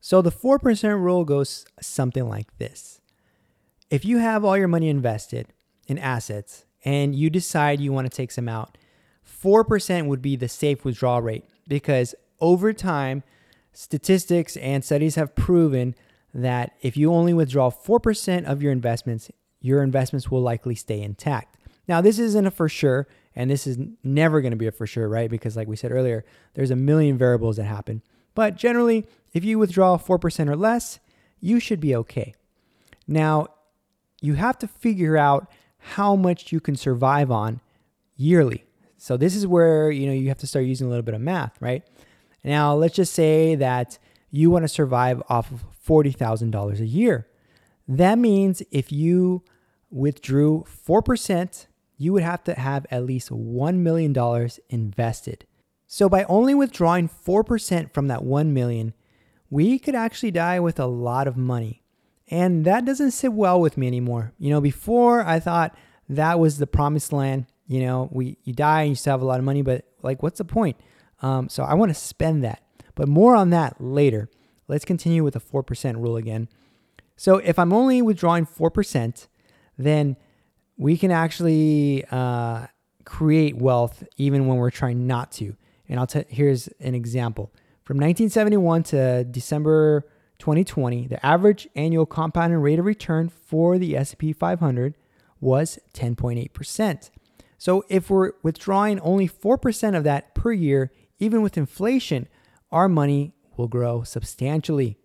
So 0.00 0.22
the 0.22 0.30
4% 0.30 1.00
rule 1.00 1.24
goes 1.24 1.66
something 1.80 2.28
like 2.28 2.56
this. 2.58 3.00
If 3.90 4.04
you 4.04 4.18
have 4.18 4.44
all 4.44 4.56
your 4.56 4.68
money 4.68 4.88
invested 4.88 5.48
in 5.86 5.98
assets 5.98 6.64
and 6.84 7.14
you 7.14 7.30
decide 7.30 7.80
you 7.80 7.92
want 7.92 8.10
to 8.10 8.16
take 8.16 8.30
some 8.30 8.48
out, 8.48 8.78
4% 9.26 10.06
would 10.06 10.22
be 10.22 10.36
the 10.36 10.48
safe 10.48 10.84
withdrawal 10.84 11.22
rate 11.22 11.44
because 11.66 12.14
over 12.40 12.72
time, 12.72 13.22
statistics 13.72 14.56
and 14.56 14.84
studies 14.84 15.16
have 15.16 15.34
proven 15.34 15.94
that 16.34 16.72
if 16.80 16.96
you 16.96 17.12
only 17.12 17.32
withdraw 17.32 17.70
4% 17.70 18.44
of 18.44 18.62
your 18.62 18.72
investments, 18.72 19.30
your 19.60 19.82
investments 19.82 20.30
will 20.30 20.42
likely 20.42 20.74
stay 20.74 21.00
intact. 21.00 21.56
Now, 21.86 22.00
this 22.00 22.18
isn't 22.18 22.46
a 22.46 22.50
for 22.50 22.68
sure, 22.68 23.08
and 23.34 23.50
this 23.50 23.66
is 23.66 23.78
never 24.02 24.40
going 24.40 24.52
to 24.52 24.56
be 24.56 24.66
a 24.66 24.72
for 24.72 24.86
sure, 24.86 25.08
right? 25.08 25.30
Because, 25.30 25.56
like 25.56 25.68
we 25.68 25.76
said 25.76 25.92
earlier, 25.92 26.24
there's 26.54 26.70
a 26.70 26.76
million 26.76 27.16
variables 27.16 27.56
that 27.56 27.64
happen. 27.64 28.02
But 28.34 28.56
generally, 28.56 29.06
if 29.32 29.44
you 29.44 29.58
withdraw 29.58 29.98
4% 29.98 30.48
or 30.48 30.56
less, 30.56 31.00
you 31.40 31.60
should 31.60 31.80
be 31.80 31.94
okay. 31.94 32.34
Now, 33.06 33.48
you 34.20 34.34
have 34.34 34.58
to 34.58 34.68
figure 34.68 35.16
out 35.16 35.50
how 35.78 36.16
much 36.16 36.52
you 36.52 36.60
can 36.60 36.76
survive 36.76 37.30
on 37.30 37.60
yearly. 38.16 38.64
So 38.96 39.16
this 39.16 39.36
is 39.36 39.46
where, 39.46 39.90
you 39.90 40.06
know, 40.06 40.12
you 40.12 40.28
have 40.28 40.38
to 40.38 40.46
start 40.46 40.64
using 40.64 40.86
a 40.86 40.90
little 40.90 41.04
bit 41.04 41.14
of 41.14 41.20
math, 41.20 41.56
right? 41.60 41.86
Now, 42.42 42.74
let's 42.74 42.96
just 42.96 43.14
say 43.14 43.54
that 43.54 43.98
you 44.30 44.50
want 44.50 44.64
to 44.64 44.68
survive 44.68 45.22
off 45.28 45.50
of 45.52 45.64
$40,000 45.86 46.80
a 46.80 46.86
year. 46.86 47.28
That 47.86 48.18
means 48.18 48.62
if 48.70 48.92
you 48.92 49.44
withdrew 49.90 50.64
4% 50.86 51.66
you 51.98 52.14
would 52.14 52.22
have 52.22 52.42
to 52.44 52.54
have 52.54 52.86
at 52.90 53.04
least 53.04 53.28
$1 53.28 53.76
million 53.76 54.50
invested. 54.70 55.44
So 55.86 56.08
by 56.08 56.24
only 56.24 56.54
withdrawing 56.54 57.08
4% 57.08 57.92
from 57.92 58.08
that 58.08 58.24
1 58.24 58.54
million, 58.54 58.94
we 59.50 59.78
could 59.78 59.94
actually 59.94 60.30
die 60.30 60.60
with 60.60 60.80
a 60.80 60.86
lot 60.86 61.28
of 61.28 61.36
money. 61.36 61.82
And 62.28 62.64
that 62.64 62.84
doesn't 62.84 63.10
sit 63.10 63.32
well 63.32 63.60
with 63.60 63.76
me 63.76 63.86
anymore. 63.86 64.32
You 64.38 64.50
know, 64.50 64.60
before 64.60 65.24
I 65.24 65.40
thought 65.40 65.76
that 66.08 66.38
was 66.38 66.58
the 66.58 66.66
promised 66.66 67.12
land. 67.12 67.46
You 67.66 67.80
know, 67.80 68.08
we 68.10 68.38
you 68.44 68.54
die 68.54 68.82
and 68.82 68.90
you 68.90 68.94
still 68.94 69.12
have 69.12 69.22
a 69.22 69.26
lot 69.26 69.38
of 69.38 69.44
money, 69.44 69.62
but 69.62 69.84
like, 70.02 70.22
what's 70.22 70.38
the 70.38 70.44
point? 70.44 70.76
Um, 71.20 71.48
so 71.48 71.64
I 71.64 71.74
want 71.74 71.90
to 71.90 71.94
spend 71.94 72.42
that. 72.44 72.62
but 72.94 73.08
more 73.08 73.36
on 73.36 73.50
that 73.50 73.76
later. 73.80 74.28
Let's 74.66 74.84
continue 74.84 75.22
with 75.22 75.34
the 75.34 75.40
4% 75.40 75.96
rule 75.96 76.16
again. 76.16 76.48
So 77.16 77.36
if 77.36 77.58
I'm 77.58 77.72
only 77.72 78.02
withdrawing 78.02 78.44
4%, 78.44 79.28
then 79.78 80.16
we 80.78 80.96
can 80.96 81.10
actually 81.10 82.04
uh, 82.10 82.66
create 83.04 83.56
wealth 83.56 84.04
even 84.16 84.46
when 84.46 84.56
we're 84.56 84.70
trying 84.70 85.06
not 85.06 85.32
to. 85.32 85.56
And 85.88 85.98
I'll 85.98 86.06
tell 86.06 86.24
here's 86.28 86.68
an 86.80 86.94
example. 86.94 87.52
From 87.82 87.96
1971 87.96 88.82
to 88.84 89.24
December 89.24 90.06
2020, 90.38 91.08
the 91.08 91.24
average 91.24 91.68
annual 91.74 92.06
compounded 92.06 92.60
rate 92.60 92.78
of 92.78 92.84
return 92.84 93.28
for 93.28 93.78
the 93.78 93.96
S&P 93.96 94.32
500 94.32 94.94
was 95.40 95.78
10.8%. 95.94 97.10
So 97.56 97.84
if 97.88 98.08
we're 98.08 98.32
withdrawing 98.42 99.00
only 99.00 99.28
4% 99.28 99.96
of 99.96 100.04
that 100.04 100.34
per 100.34 100.52
year, 100.52 100.92
even 101.18 101.42
with 101.42 101.56
inflation, 101.56 102.28
our 102.70 102.88
money 102.88 103.32
will 103.56 103.68
grow 103.68 104.04
substantially. 104.04 104.96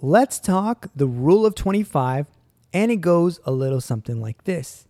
Let's 0.00 0.40
talk 0.40 0.88
the 0.96 1.06
rule 1.06 1.46
of 1.46 1.54
25, 1.54 2.26
and 2.72 2.90
it 2.90 2.96
goes 2.96 3.38
a 3.44 3.52
little 3.52 3.80
something 3.80 4.20
like 4.20 4.44
this. 4.44 4.85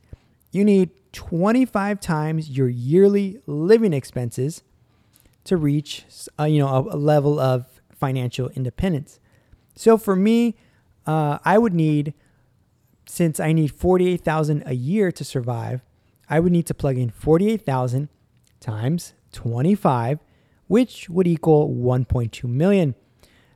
You 0.57 0.65
need 0.65 0.89
25 1.13 2.01
times 2.01 2.49
your 2.49 2.71
yearly 2.71 3.43
living 3.45 3.93
expenses 3.93 4.63
to 5.45 5.59
reach 5.59 6.07
uh, 6.41 6.45
you 6.45 6.61
know 6.61 6.69
a, 6.69 6.95
a, 6.95 6.97
level 6.97 7.39
of 7.39 7.83
financial 7.91 8.49
independence. 8.49 9.21
So 9.75 9.99
for 9.99 10.17
me, 10.17 10.57
uh, 11.07 11.41
I 11.45 11.59
would 11.59 11.75
need 11.75 12.15
since 13.05 13.39
I 13.39 13.53
need 13.53 13.71
48,000 13.71 14.63
a 14.65 14.73
year 14.73 15.13
to 15.13 15.25
survive, 15.25 15.83
I 16.31 16.41
would 16.41 16.53
need 16.53 16.67
to 16.69 16.75
plug 16.75 16.97
in 16.97 17.11
48,000 17.11 18.09
times 18.59 19.13
25, 19.33 20.21
which 20.69 21.11
would 21.11 21.27
equal 21.27 21.69
1.2 21.69 22.45
million. 22.45 22.95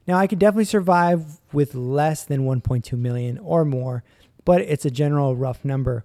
Now, 0.07 0.19
I 0.19 0.27
could 0.27 0.39
definitely 0.39 0.67
survive 0.67 1.41
with 1.51 1.75
less 1.75 2.25
than 2.25 2.45
1.2 2.45 2.93
million 2.99 3.39
or 3.39 3.65
more, 3.65 4.05
but 4.45 4.61
it's 4.61 4.85
a 4.85 4.91
general 4.91 5.35
rough 5.35 5.65
number. 5.65 6.05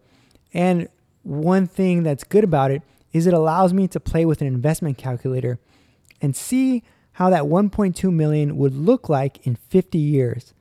And 0.56 0.88
one 1.24 1.68
thing 1.68 2.04
that's 2.04 2.24
good 2.24 2.46
about 2.46 2.72
it 2.72 2.82
is 3.12 3.28
it 3.28 3.34
allows 3.34 3.74
me 3.74 3.88
to 3.90 4.00
play 4.00 4.26
with 4.26 4.42
an 4.42 4.48
investment 4.48 4.98
calculator 4.98 5.60
and 6.22 6.36
see 6.36 6.82
how 7.14 7.30
that 7.30 7.44
1.2 7.44 8.12
million 8.12 8.58
would 8.58 8.74
look 8.74 9.10
like 9.10 9.46
in 9.46 9.56
50 9.56 9.98
years. 9.98 10.54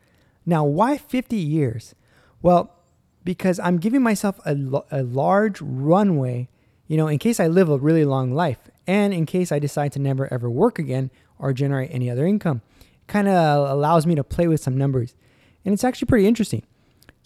Now, 0.44 0.64
why 0.64 0.98
50 0.98 1.36
years? 1.36 1.94
Well, 2.42 2.74
because 3.22 3.58
I'm 3.60 3.78
giving 3.78 4.02
myself 4.02 4.38
a, 4.44 4.56
a 4.90 5.02
large 5.02 5.60
runway, 5.62 6.48
you 6.88 6.96
know, 6.96 7.06
in 7.06 7.18
case 7.18 7.38
I 7.38 7.46
live 7.46 7.70
a 7.70 7.78
really 7.78 8.04
long 8.04 8.34
life 8.34 8.58
and 8.86 9.14
in 9.14 9.26
case 9.26 9.50
I 9.52 9.58
decide 9.58 9.92
to 9.92 9.98
never 9.98 10.32
ever 10.32 10.50
work 10.50 10.78
again 10.78 11.10
or 11.38 11.52
generate 11.52 11.90
any 11.92 12.10
other 12.10 12.26
income. 12.26 12.62
Kind 13.06 13.28
of 13.28 13.70
allows 13.70 14.06
me 14.06 14.14
to 14.16 14.24
play 14.24 14.48
with 14.48 14.60
some 14.60 14.76
numbers. 14.76 15.14
And 15.64 15.72
it's 15.72 15.84
actually 15.84 16.06
pretty 16.06 16.26
interesting. 16.26 16.64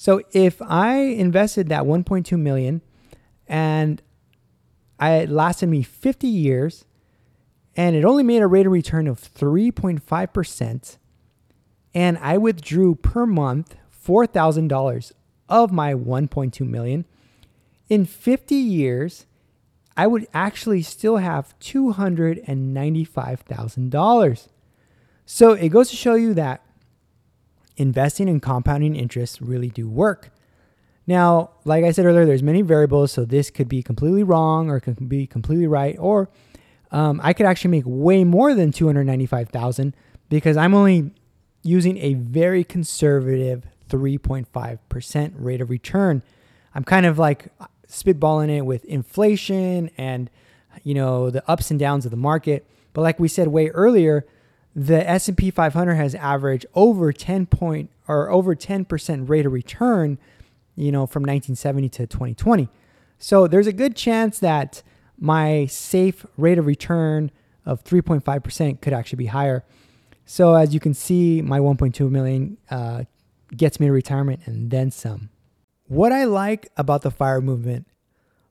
So 0.01 0.23
if 0.33 0.63
I 0.63 0.99
invested 0.99 1.69
that 1.69 1.83
1.2 1.83 2.39
million 2.39 2.83
and 3.49 4.01
I, 5.01 5.15
it 5.17 5.29
lasted 5.29 5.69
me 5.69 5.83
50 5.83 6.29
years 6.29 6.85
and 7.77 7.97
it 7.97 8.05
only 8.05 8.23
made 8.23 8.41
a 8.41 8.47
rate 8.47 8.67
of 8.67 8.73
return 8.73 9.09
of 9.09 9.21
3.5%, 9.21 10.99
and 11.95 12.19
I 12.19 12.39
withdrew 12.39 12.95
per 12.97 13.27
month 13.27 13.77
$4,000 14.05 15.13
of 15.49 15.73
my 15.73 15.95
1.2 15.95 16.69
million, 16.69 17.05
in 17.89 18.05
50 18.05 18.55
years, 18.55 19.27
I 19.97 20.07
would 20.09 20.27
actually 20.35 20.83
still 20.83 21.19
have 21.19 21.57
$295,000. 21.61 24.49
So 25.25 25.53
it 25.53 25.69
goes 25.69 25.91
to 25.91 25.97
show 25.97 26.15
you 26.15 26.35
that 26.35 26.65
investing 27.79 28.29
and 28.29 28.43
compounding 28.43 28.95
interest 28.95 29.41
really 29.41 29.69
do 29.69 29.89
work. 29.89 30.31
Now, 31.07 31.51
like 31.65 31.85
I 31.85 31.91
said 31.91 32.05
earlier, 32.05 32.27
there's 32.27 32.43
many 32.43 32.61
variables, 32.61 33.13
so 33.13 33.25
this 33.25 33.51
could 33.51 33.69
be 33.69 33.83
completely 33.83 34.23
wrong 34.23 34.69
or 34.69 34.79
could 34.79 35.09
be 35.09 35.27
completely 35.27 35.67
right, 35.67 35.97
or 35.99 36.29
um, 36.91 37.21
I 37.23 37.33
could 37.33 37.47
actually 37.47 37.71
make 37.71 37.85
way 37.87 38.25
more 38.25 38.55
than 38.55 38.73
295,000 38.73 39.95
because 40.29 40.57
I'm 40.57 40.75
only 40.75 41.11
using 41.63 41.97
a 41.99 42.15
very 42.15 42.65
conservative 42.65 43.65
3.5% 43.89 45.33
rate 45.37 45.61
of 45.61 45.71
return. 45.71 46.23
I'm 46.75 46.85
kind 46.85 47.07
of 47.07 47.19
like 47.19 47.49
spitballing 47.89 48.51
it 48.51 48.63
with 48.63 48.85
inflation 48.85 49.91
and 49.97 50.29
you 50.85 50.95
know 50.95 51.31
the 51.31 51.49
ups 51.51 51.71
and 51.71 51.81
downs 51.81 52.05
of 52.05 52.11
the 52.11 52.17
market. 52.17 52.67
But 52.93 53.03
like 53.03 53.19
we 53.19 53.29
said 53.29 53.49
way 53.49 53.69
earlier, 53.69 54.27
the 54.79 55.09
S&P 55.11 55.51
500 55.51 55.95
has 55.97 56.15
averaged 56.15 56.65
over 56.73 57.13
10 57.13 57.47
point 57.47 57.91
or 58.07 58.31
over 58.31 58.55
10% 58.55 59.29
rate 59.29 59.45
of 59.45 59.53
return, 59.53 60.19
you 60.77 60.93
know, 60.93 61.05
from 61.05 61.23
1970 61.23 61.89
to 61.89 62.07
2020. 62.07 62.69
So 63.19 63.49
there's 63.49 63.67
a 63.67 63.73
good 63.73 63.97
chance 63.97 64.39
that 64.39 64.85
my 65.19 65.67
safe 65.67 66.25
rate 66.37 66.59
of 66.59 66.67
return 66.67 67.33
of 67.67 67.83
3.5% 67.83 68.81
could 68.81 68.93
actually 68.93 69.17
be 69.17 69.27
higher. 69.27 69.65
So 70.25 70.55
as 70.55 70.73
you 70.73 70.79
can 70.79 70.95
see, 70.95 71.43
my 71.43 71.59
1.2 71.59 72.09
million 72.09 72.57
uh, 72.71 73.03
gets 73.57 73.81
me 73.81 73.89
to 73.89 73.93
retirement 73.93 74.43
and 74.45 74.71
then 74.71 74.93
some. 74.93 75.31
What 75.89 76.13
I 76.13 76.23
like 76.23 76.69
about 76.77 77.03
the 77.03 77.11
fire 77.11 77.41
movement, 77.41 77.89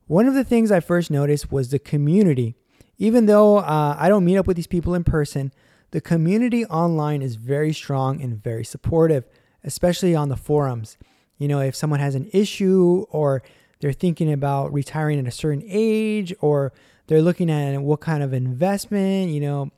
one 0.07 0.27
of 0.27 0.33
the 0.33 0.43
things 0.43 0.73
I 0.73 0.81
first 0.81 1.09
noticed 1.09 1.53
was 1.53 1.69
the 1.69 1.79
community. 1.79 2.57
Even 2.97 3.27
though 3.27 3.59
uh, 3.59 3.95
I 3.97 4.09
don't 4.09 4.25
meet 4.25 4.37
up 4.37 4.47
with 4.47 4.57
these 4.57 4.67
people 4.67 4.93
in 4.93 5.05
person, 5.05 5.53
the 5.91 6.01
community 6.01 6.65
online 6.65 7.21
is 7.21 7.35
very 7.35 7.73
strong 7.73 8.21
and 8.21 8.41
very 8.41 8.65
supportive, 8.65 9.25
especially 9.63 10.15
on 10.15 10.29
the 10.29 10.35
forums. 10.35 10.97
You 11.37 11.47
know, 11.47 11.61
if 11.61 11.75
someone 11.75 11.99
has 11.99 12.15
an 12.15 12.29
issue 12.33 13.05
or 13.09 13.43
they're 13.79 13.93
thinking 13.93 14.31
about 14.31 14.73
retiring 14.73 15.19
at 15.19 15.27
a 15.27 15.31
certain 15.31 15.63
age 15.65 16.33
or 16.39 16.73
they're 17.07 17.21
looking 17.21 17.49
at 17.49 17.79
what 17.81 18.01
kind 18.01 18.23
of 18.23 18.33
investment, 18.33 19.31
you 19.31 19.39
know, 19.39 19.71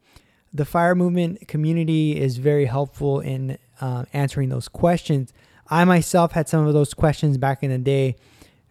the 0.53 0.65
fire 0.65 0.95
movement 0.95 1.47
community 1.47 2.19
is 2.19 2.37
very 2.37 2.65
helpful 2.65 3.19
in 3.19 3.57
uh, 3.81 4.05
answering 4.13 4.49
those 4.49 4.67
questions. 4.67 5.31
I 5.69 5.85
myself 5.85 6.31
had 6.31 6.49
some 6.49 6.65
of 6.65 6.73
those 6.73 6.93
questions 6.93 7.37
back 7.37 7.61
in 7.61 7.69
the 7.69 7.77
day. 7.77 8.15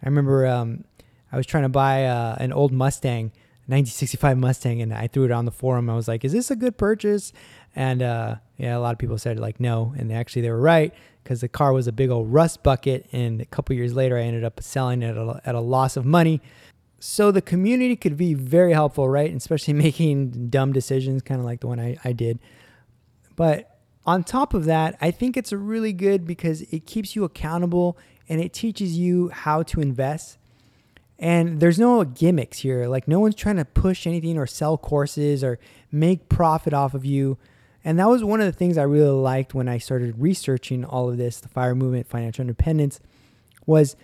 I 0.03 0.07
remember 0.07 0.47
um, 0.47 0.85
I 1.31 1.37
was 1.37 1.47
trying 1.47 1.63
to 1.63 1.69
buy 1.69 2.07
uh, 2.07 2.37
an 2.41 2.53
old 2.53 2.73
Mustang, 2.73 3.31
1965 3.69 4.39
Mustang, 4.39 4.83
and 4.83 4.95
I 4.95 5.07
threw 5.07 5.25
it 5.25 5.31
on 5.31 5.45
the 5.45 5.51
forum. 5.51 5.91
I 5.91 5.95
was 5.95 6.09
like, 6.09 6.25
"Is 6.25 6.33
this 6.33 6.51
a 6.51 6.57
good 6.57 6.79
purchase?" 6.79 7.33
And 7.77 8.03
uh, 8.03 8.37
yeah, 8.57 8.77
a 8.77 8.81
lot 8.81 8.93
of 8.93 8.99
people 8.99 9.19
said 9.19 9.39
like 9.39 9.61
no, 9.61 9.95
and 9.97 10.11
actually 10.13 10.43
they 10.43 10.51
were 10.51 10.61
right 10.61 10.93
because 11.23 11.43
the 11.43 11.49
car 11.49 11.75
was 11.75 11.87
a 11.87 11.93
big 11.93 12.09
old 12.09 12.33
rust 12.33 12.63
bucket. 12.63 13.07
And 13.13 13.43
a 13.43 13.45
couple 13.45 13.77
years 13.77 13.95
later, 13.95 14.17
I 14.17 14.23
ended 14.23 14.45
up 14.45 14.63
selling 14.63 15.03
it 15.03 15.11
at 15.11 15.17
a, 15.19 15.43
at 15.45 15.55
a 15.55 15.61
loss 15.61 15.99
of 15.99 16.07
money. 16.07 16.41
So 17.01 17.31
the 17.31 17.43
community 17.43 17.97
could 17.97 18.17
be 18.17 18.33
very 18.33 18.73
helpful, 18.73 19.09
right? 19.09 19.33
Especially 19.35 19.75
making 19.89 20.49
dumb 20.49 20.73
decisions, 20.73 21.21
kind 21.21 21.39
of 21.39 21.45
like 21.45 21.61
the 21.61 21.67
one 21.67 21.79
I, 21.79 21.99
I 22.03 22.13
did. 22.13 22.39
But 23.37 23.79
on 24.07 24.25
top 24.25 24.55
of 24.55 24.65
that, 24.65 24.97
I 25.03 25.11
think 25.11 25.37
it's 25.37 25.53
really 25.53 25.93
good 25.93 26.27
because 26.27 26.63
it 26.63 26.87
keeps 26.87 27.15
you 27.15 27.25
accountable 27.25 27.99
and 28.27 28.41
it 28.41 28.55
teaches 28.55 28.99
you 28.99 29.29
how 29.29 29.63
to 29.65 29.83
invest. 29.83 30.39
And 31.19 31.61
there's 31.61 31.79
no 31.79 32.05
gimmicks 32.05 32.61
here. 32.61 32.87
Like, 32.87 33.09
no 33.09 33.19
one's 33.19 33.35
trying 33.35 33.57
to 33.57 33.65
push 33.65 34.07
anything 34.07 34.39
or 34.39 34.47
sell 34.47 34.79
courses 34.79 35.43
or 35.43 35.59
make 35.91 36.29
profit 36.29 36.73
off 36.73 36.95
of 36.95 37.05
you. 37.05 37.39
And 37.85 37.99
that 37.99 38.09
was 38.09 38.23
one 38.23 38.41
of 38.41 38.47
the 38.47 38.53
things 38.53 38.79
I 38.79 38.83
really 38.83 39.09
liked 39.09 39.55
when 39.55 39.69
I 39.69 39.79
started 39.79 40.21
researching 40.21 40.85
all 40.85 41.11
of 41.11 41.17
this, 41.17 41.41
the 41.41 41.49
fire 41.49 41.75
movement, 41.75 42.07
financial 42.07 42.43
independence, 42.43 43.01
was 43.67 43.97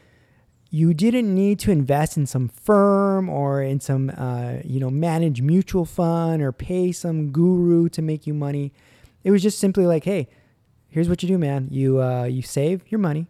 you 0.71 0.93
didn't 0.93 1.33
need 1.33 1.61
to 1.61 1.71
invest 1.71 2.17
in 2.17 2.27
some 2.27 2.49
firm 2.49 3.29
or 3.29 3.63
in 3.63 3.79
some, 3.79 4.11
uh, 4.17 4.55
you 4.65 4.81
know, 4.81 4.91
managed 4.91 5.41
mutual 5.41 5.85
fund 5.85 6.43
or 6.43 6.51
pay 6.51 6.91
some 6.91 7.31
guru 7.31 7.89
to 7.91 8.03
make 8.03 8.27
you 8.27 8.35
money. 8.35 8.73
It 9.23 9.31
was 9.31 9.41
just 9.41 9.59
simply 9.61 9.87
like, 9.87 10.05
hey, 10.05 10.29
here's 10.89 11.09
what 11.09 11.23
you 11.23 11.29
do, 11.29 11.39
man. 11.39 11.69
You 11.71 12.03
uh, 12.03 12.25
you 12.25 12.43
save 12.43 12.83
your 12.89 12.99
money, 12.99 13.27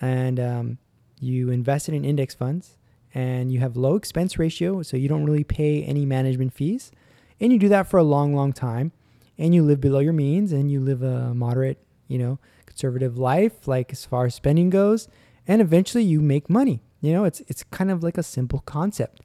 and 0.00 0.40
um, 0.40 0.78
you 1.20 1.50
invest 1.50 1.88
it 1.88 1.94
in 1.94 2.04
index 2.04 2.34
funds, 2.34 2.76
and 3.16 3.50
you 3.50 3.60
have 3.60 3.78
low 3.78 3.96
expense 3.96 4.38
ratio, 4.38 4.82
so 4.82 4.98
you 4.98 5.08
don't 5.08 5.24
really 5.24 5.42
pay 5.42 5.82
any 5.84 6.04
management 6.04 6.52
fees, 6.52 6.92
and 7.40 7.50
you 7.50 7.58
do 7.58 7.70
that 7.70 7.88
for 7.88 7.96
a 7.96 8.02
long, 8.02 8.34
long 8.34 8.52
time, 8.52 8.92
and 9.38 9.54
you 9.54 9.62
live 9.62 9.80
below 9.80 10.00
your 10.00 10.12
means, 10.12 10.52
and 10.52 10.70
you 10.70 10.80
live 10.80 11.02
a 11.02 11.32
moderate, 11.32 11.78
you 12.08 12.18
know, 12.18 12.38
conservative 12.66 13.16
life, 13.16 13.66
like 13.66 13.90
as 13.90 14.04
far 14.04 14.26
as 14.26 14.34
spending 14.34 14.68
goes, 14.68 15.08
and 15.48 15.62
eventually 15.62 16.04
you 16.04 16.20
make 16.20 16.50
money. 16.50 16.82
You 17.00 17.14
know, 17.14 17.24
it's 17.24 17.40
it's 17.48 17.62
kind 17.64 17.90
of 17.90 18.02
like 18.02 18.18
a 18.18 18.22
simple 18.22 18.60
concept. 18.66 19.22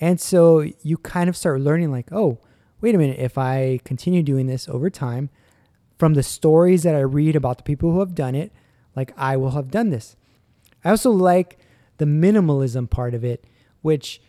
And 0.00 0.20
so 0.20 0.64
you 0.82 0.96
kind 0.96 1.28
of 1.28 1.36
start 1.36 1.60
learning 1.60 1.90
like, 1.90 2.12
oh, 2.12 2.38
wait 2.80 2.94
a 2.94 2.98
minute, 2.98 3.18
if 3.18 3.36
I 3.36 3.80
continue 3.82 4.22
doing 4.22 4.46
this 4.46 4.68
over 4.68 4.88
time, 4.88 5.30
from 5.98 6.14
the 6.14 6.22
stories 6.22 6.84
that 6.84 6.94
I 6.94 7.00
read 7.00 7.34
about 7.34 7.56
the 7.56 7.64
people 7.64 7.90
who 7.90 7.98
have 7.98 8.14
done 8.14 8.36
it, 8.36 8.52
like 8.94 9.12
I 9.16 9.36
will 9.36 9.50
have 9.50 9.72
done 9.72 9.90
this. 9.90 10.14
I 10.84 10.90
also 10.90 11.10
like 11.10 11.58
the 11.98 12.04
minimalism 12.04 12.88
part 12.88 13.14
of 13.14 13.24
it, 13.24 13.44
which 13.82 14.20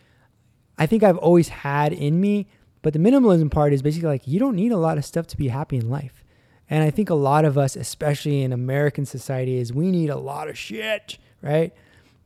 I 0.77 0.85
think 0.85 1.03
I've 1.03 1.17
always 1.17 1.49
had 1.49 1.93
in 1.93 2.21
me, 2.21 2.47
But 2.81 2.93
the 2.93 2.99
minimalism 2.99 3.51
part 3.51 3.73
is 3.73 3.81
basically 3.81 4.07
like 4.07 4.27
you 4.27 4.39
don't 4.39 4.55
need 4.55 4.71
a 4.71 4.77
lot 4.77 4.97
of 4.97 5.05
stuff 5.05 5.27
to 5.27 5.37
be 5.37 5.49
happy 5.49 5.77
in 5.77 5.89
life. 5.89 6.23
And 6.69 6.83
I 6.83 6.89
think 6.89 7.09
a 7.09 7.15
lot 7.15 7.45
of 7.45 7.57
us, 7.57 7.75
especially 7.75 8.41
in 8.43 8.53
American 8.53 9.05
society, 9.05 9.57
is 9.57 9.73
we 9.73 9.91
need 9.91 10.09
a 10.09 10.17
lot 10.17 10.49
of 10.49 10.57
shit, 10.57 11.17
right? 11.41 11.73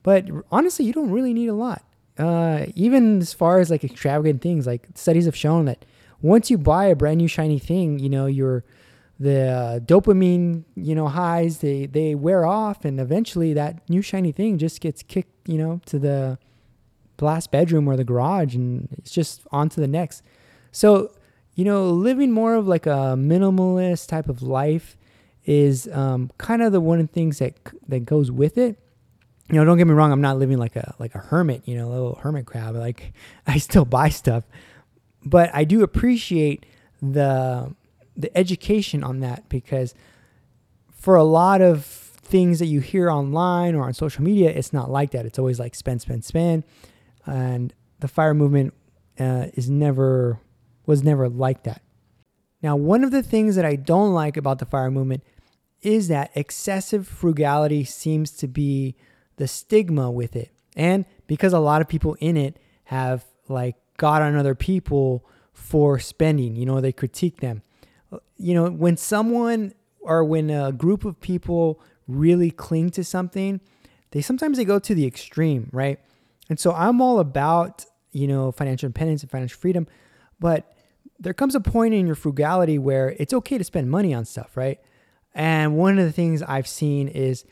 But 0.04 0.26
honestly, 0.52 0.86
you 0.86 0.94
don't 0.94 1.12
really 1.12 1.34
need 1.34 1.48
a 1.48 1.54
lot. 1.54 1.84
Uh, 2.18 2.66
even 2.76 3.20
as 3.22 3.34
far 3.34 3.60
as 3.60 3.70
like 3.70 3.84
extravagant 3.84 4.42
things, 4.42 4.68
like 4.68 4.88
studies 4.96 5.26
have 5.26 5.36
shown 5.36 5.66
that 5.66 5.86
once 6.22 6.52
you 6.52 6.58
buy 6.58 6.86
a 6.86 6.96
brand 6.96 7.18
new 7.18 7.28
shiny 7.28 7.58
thing, 7.60 8.00
you 8.00 8.10
know 8.10 8.26
your 8.26 8.64
the 9.22 9.48
uh, 9.48 9.80
dopamine, 9.80 10.64
you 10.76 10.96
know, 10.96 11.08
highs 11.08 11.60
they 11.60 11.86
they 11.86 12.16
wear 12.16 12.44
off, 12.44 12.84
and 12.84 13.00
eventually 13.00 13.54
that 13.54 13.88
new 13.88 14.02
shiny 14.02 14.32
thing 14.32 14.58
just 14.58 14.82
gets 14.82 15.04
kicked, 15.04 15.48
you 15.48 15.60
know, 15.60 15.80
to 15.86 16.00
the 16.00 16.40
last 17.20 17.52
bedroom 17.52 17.88
or 17.88 17.96
the 17.96 18.04
garage, 18.04 18.56
and 18.56 18.88
it's 18.98 19.12
just 19.12 19.42
on 19.52 19.70
to 19.70 19.80
the 19.80 19.88
next. 19.88 20.24
So 20.72 21.12
you 21.54 21.66
know, 21.66 21.92
living 21.92 22.32
more 22.32 22.56
of 22.56 22.68
like 22.68 22.88
a 22.88 23.16
minimalist 23.16 24.08
type 24.08 24.28
of 24.28 24.42
life 24.42 24.98
is 25.46 25.88
um, 25.90 26.32
kind 26.40 26.64
of 26.64 26.72
the 26.72 26.82
one 26.82 27.00
of 27.00 27.08
the 27.08 27.14
things 27.14 27.38
that 27.38 27.54
that 27.88 28.06
goes 28.06 28.32
with 28.32 28.58
it. 28.58 28.80
You 29.50 29.58
know, 29.58 29.66
don't 29.66 29.78
get 29.78 29.86
me 29.86 29.94
wrong. 29.94 30.12
I'm 30.12 30.22
not 30.22 30.40
living 30.40 30.58
like 30.58 30.76
a 30.76 30.96
like 30.98 31.14
a 31.14 31.20
hermit. 31.20 31.62
You 31.66 31.76
know, 31.76 31.90
a 31.90 31.92
little 31.92 32.16
hermit 32.16 32.48
crab. 32.48 32.76
Like 32.76 33.14
I 33.46 33.60
still 33.60 33.86
buy 33.86 34.10
stuff, 34.10 34.46
but 35.24 35.52
I 35.54 35.64
do 35.64 35.84
appreciate 35.84 36.66
the 37.04 37.76
the 38.22 38.36
education 38.38 39.04
on 39.04 39.20
that 39.20 39.50
because 39.50 39.94
for 40.92 41.16
a 41.16 41.24
lot 41.24 41.62
of 41.62 41.86
things 41.86 42.60
that 42.60 42.68
you 42.68 42.80
hear 42.80 43.10
online 43.10 43.76
or 43.76 43.84
on 43.84 43.94
social 43.94 44.24
media, 44.24 44.50
it's 44.50 44.72
not 44.72 44.90
like 44.90 45.12
that. 45.12 45.26
It's 45.26 45.40
always 45.40 45.60
like 45.60 45.76
spend, 45.76 46.02
spend, 46.02 46.24
spend, 46.24 46.64
and 47.26 47.74
the 48.00 48.08
fire 48.08 48.34
movement 48.34 48.74
uh, 49.20 49.48
is 49.54 49.70
never 49.70 50.40
was 50.86 51.04
never 51.04 51.30
like 51.30 51.64
that. 51.64 51.82
Now, 52.62 52.76
one 52.76 53.04
of 53.04 53.12
the 53.12 53.24
things 53.24 53.56
that 53.56 53.66
I 53.66 53.76
don't 53.76 54.14
like 54.14 54.38
about 54.38 54.60
the 54.60 54.66
fire 54.66 54.92
movement 54.92 55.24
is 55.82 56.08
that 56.10 56.32
excessive 56.36 57.08
frugality 57.08 57.84
seems 57.84 58.32
to 58.38 58.48
be 58.48 58.96
the 59.38 59.48
stigma 59.48 60.12
with 60.12 60.36
it. 60.36 60.52
And 60.76 61.06
because 61.28 61.54
a 61.54 61.60
lot 61.60 61.82
of 61.82 61.88
people 61.88 62.16
in 62.20 62.38
it 62.38 62.58
have 62.86 63.26
like 63.48 63.76
got 63.98 64.22
on 64.22 64.36
other 64.36 64.56
people 64.56 65.26
for 65.54 66.00
spending, 66.00 66.56
you 66.56 66.66
know, 66.66 66.82
they 66.82 66.92
critique 66.92 67.42
them. 67.42 67.62
You 68.38 68.54
know, 68.54 68.70
when 68.70 68.98
someone 68.98 69.74
or 70.02 70.24
when 70.24 70.50
a 70.50 70.72
group 70.72 71.06
of 71.06 71.20
people 71.22 71.80
really 72.08 72.52
cling 72.52 72.90
to 72.92 73.04
something, 73.04 73.62
they 74.12 74.22
sometimes 74.22 74.58
they 74.58 74.66
go 74.66 74.80
to 74.80 74.96
the 74.96 75.06
extreme, 75.06 75.70
right? 75.72 76.00
And 76.50 76.60
so 76.60 76.74
I'm 76.74 77.02
all 77.02 77.20
about, 77.20 77.86
you 78.12 78.28
know, 78.28 78.52
financial 78.52 78.88
independence 78.88 79.22
and 79.22 79.32
financial 79.32 79.60
freedom, 79.60 79.88
but 80.40 80.74
there 81.20 81.34
comes 81.34 81.56
a 81.56 81.60
point 81.60 81.94
in 81.94 82.08
your 82.08 82.16
frugality 82.16 82.78
where 82.78 83.16
it's 83.20 83.34
okay 83.34 83.58
to 83.58 83.64
spend 83.64 83.90
money 83.90 84.14
on 84.14 84.26
stuff, 84.26 84.58
right? 84.58 84.80
And 85.34 85.78
one 85.78 86.00
of 86.00 86.06
the 86.06 86.12
things 86.12 86.42
I've 86.44 86.68
seen 86.68 87.08
is 87.08 87.46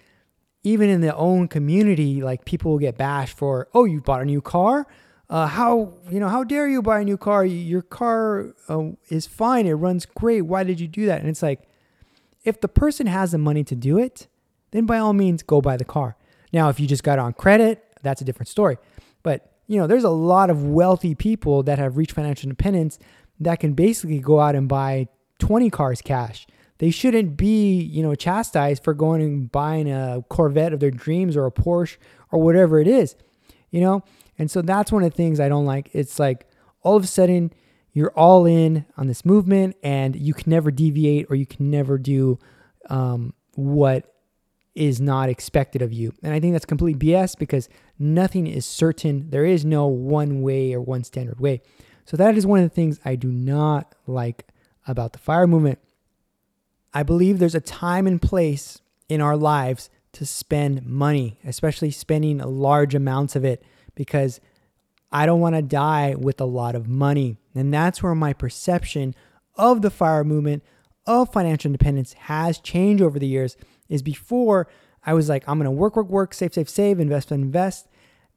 even 0.63 0.89
in 0.89 1.01
the 1.01 1.15
own 1.15 1.47
community, 1.47 2.21
like 2.21 2.45
people 2.45 2.71
will 2.71 2.79
get 2.79 2.97
bashed 2.97 3.37
for, 3.37 3.69
oh, 3.73 3.85
you 3.85 4.01
bought 4.01 4.21
a 4.21 4.25
new 4.25 4.41
car. 4.41 4.87
Uh, 5.29 5.45
how 5.45 5.93
you 6.09 6.19
know 6.19 6.27
how 6.27 6.43
dare 6.43 6.67
you 6.67 6.81
buy 6.81 7.01
a 7.01 7.03
new 7.03 7.17
car? 7.17 7.45
Your 7.45 7.83
car 7.83 8.55
uh, 8.67 8.91
is 9.09 9.27
fine. 9.27 9.67
It 9.67 9.73
runs 9.73 10.05
great. 10.05 10.41
Why 10.41 10.63
did 10.63 10.79
you 10.79 10.87
do 10.87 11.05
that? 11.05 11.21
And 11.21 11.29
it's 11.29 11.43
like, 11.43 11.61
if 12.43 12.61
the 12.61 12.67
person 12.67 13.05
has 13.05 13.31
the 13.31 13.37
money 13.37 13.63
to 13.65 13.75
do 13.75 13.99
it, 13.99 14.27
then 14.71 14.85
by 14.85 14.97
all 14.97 15.13
means 15.13 15.43
go 15.43 15.61
buy 15.61 15.77
the 15.77 15.85
car. 15.85 16.15
Now, 16.51 16.69
if 16.69 16.79
you 16.79 16.87
just 16.87 17.03
got 17.03 17.19
on 17.19 17.33
credit, 17.33 17.83
that's 18.01 18.21
a 18.21 18.25
different 18.25 18.47
story. 18.47 18.77
But 19.21 19.51
you 19.67 19.77
know, 19.77 19.85
there's 19.85 20.03
a 20.03 20.09
lot 20.09 20.49
of 20.49 20.65
wealthy 20.65 21.13
people 21.13 21.61
that 21.63 21.77
have 21.77 21.95
reached 21.95 22.13
financial 22.13 22.47
independence 22.47 22.97
that 23.39 23.59
can 23.59 23.73
basically 23.73 24.19
go 24.19 24.39
out 24.39 24.55
and 24.55 24.67
buy 24.67 25.07
20 25.37 25.69
cars 25.69 26.01
cash. 26.01 26.47
They 26.79 26.89
shouldn't 26.89 27.37
be, 27.37 27.81
you 27.81 28.01
know, 28.01 28.15
chastised 28.15 28.83
for 28.83 28.93
going 28.93 29.21
and 29.21 29.51
buying 29.51 29.91
a 29.91 30.23
Corvette 30.29 30.73
of 30.73 30.79
their 30.79 30.91
dreams 30.91 31.37
or 31.37 31.45
a 31.45 31.51
Porsche 31.51 31.97
or 32.31 32.41
whatever 32.41 32.79
it 32.79 32.87
is, 32.87 33.15
you 33.69 33.81
know? 33.81 34.03
And 34.39 34.49
so 34.49 34.61
that's 34.61 34.91
one 34.91 35.03
of 35.03 35.11
the 35.11 35.15
things 35.15 35.39
I 35.39 35.49
don't 35.49 35.65
like. 35.65 35.89
It's 35.93 36.17
like 36.17 36.47
all 36.81 36.95
of 36.95 37.03
a 37.03 37.07
sudden 37.07 37.53
you're 37.93 38.11
all 38.11 38.45
in 38.45 38.85
on 38.97 39.07
this 39.07 39.25
movement 39.25 39.75
and 39.83 40.15
you 40.15 40.33
can 40.33 40.49
never 40.49 40.71
deviate 40.71 41.27
or 41.29 41.35
you 41.35 41.45
can 41.45 41.69
never 41.69 41.97
do 41.97 42.39
um, 42.89 43.33
what 43.55 44.15
is 44.73 45.01
not 45.01 45.27
expected 45.29 45.81
of 45.81 45.91
you. 45.91 46.13
And 46.23 46.33
I 46.33 46.39
think 46.39 46.53
that's 46.53 46.65
complete 46.65 46.97
BS 46.97 47.37
because 47.37 47.67
nothing 47.97 48.47
is 48.47 48.65
certain. 48.65 49.29
There 49.29 49.45
is 49.45 49.65
no 49.65 49.87
one 49.87 50.41
way 50.41 50.73
or 50.73 50.79
one 50.79 51.03
standard 51.03 51.39
way. 51.39 51.61
So 52.05 52.15
that 52.17 52.37
is 52.37 52.47
one 52.47 52.59
of 52.59 52.65
the 52.65 52.73
things 52.73 52.99
I 53.03 53.15
do 53.15 53.27
not 53.27 53.93
like 54.07 54.47
about 54.87 55.13
the 55.13 55.19
fire 55.19 55.47
movement. 55.47 55.79
I 56.93 57.03
believe 57.03 57.37
there's 57.37 57.55
a 57.55 57.61
time 57.61 58.07
and 58.07 58.21
place 58.21 58.81
in 59.09 59.21
our 59.21 59.35
lives 59.35 59.89
to 60.13 60.25
spend 60.25 60.85
money, 60.85 61.39
especially 61.45 61.91
spending 61.91 62.37
large 62.39 62.95
amounts 62.95 63.35
of 63.35 63.45
it, 63.45 63.63
because 63.99 64.39
I 65.11 65.25
don't 65.25 65.41
want 65.41 65.55
to 65.55 65.61
die 65.61 66.15
with 66.17 66.39
a 66.39 66.45
lot 66.45 66.73
of 66.73 66.87
money. 66.87 67.35
And 67.53 67.73
that's 67.73 68.01
where 68.01 68.15
my 68.15 68.31
perception 68.31 69.13
of 69.55 69.81
the 69.81 69.89
fire 69.89 70.23
movement, 70.23 70.63
of 71.05 71.33
financial 71.33 71.67
independence 71.67 72.13
has 72.13 72.59
changed 72.59 73.03
over 73.03 73.19
the 73.19 73.27
years. 73.27 73.57
Is 73.89 74.01
before 74.01 74.69
I 75.05 75.13
was 75.13 75.27
like, 75.27 75.43
I'm 75.49 75.57
going 75.57 75.65
to 75.65 75.71
work, 75.71 75.97
work, 75.97 76.07
work, 76.07 76.33
save, 76.33 76.53
save, 76.53 76.69
save, 76.69 76.97
invest, 77.01 77.29
invest, 77.29 77.89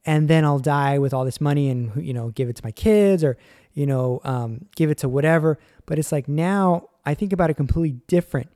and 0.05 0.27
then 0.27 0.43
I'll 0.43 0.59
die 0.59 0.99
with 0.99 1.13
all 1.13 1.23
this 1.23 1.39
money 1.39 1.69
and, 1.69 1.95
you 1.95 2.13
know, 2.13 2.31
give 2.31 2.49
it 2.49 2.57
to 2.57 2.65
my 2.65 2.71
kids 2.71 3.23
or, 3.23 3.37
you 3.71 3.85
know, 3.85 4.19
um, 4.25 4.65
give 4.75 4.89
it 4.89 4.97
to 4.97 5.07
whatever. 5.07 5.57
But 5.85 5.97
it's 5.97 6.11
like 6.11 6.27
now 6.27 6.89
I 7.05 7.13
think 7.13 7.31
about 7.31 7.51
it 7.51 7.53
completely 7.53 8.01
different. 8.07 8.49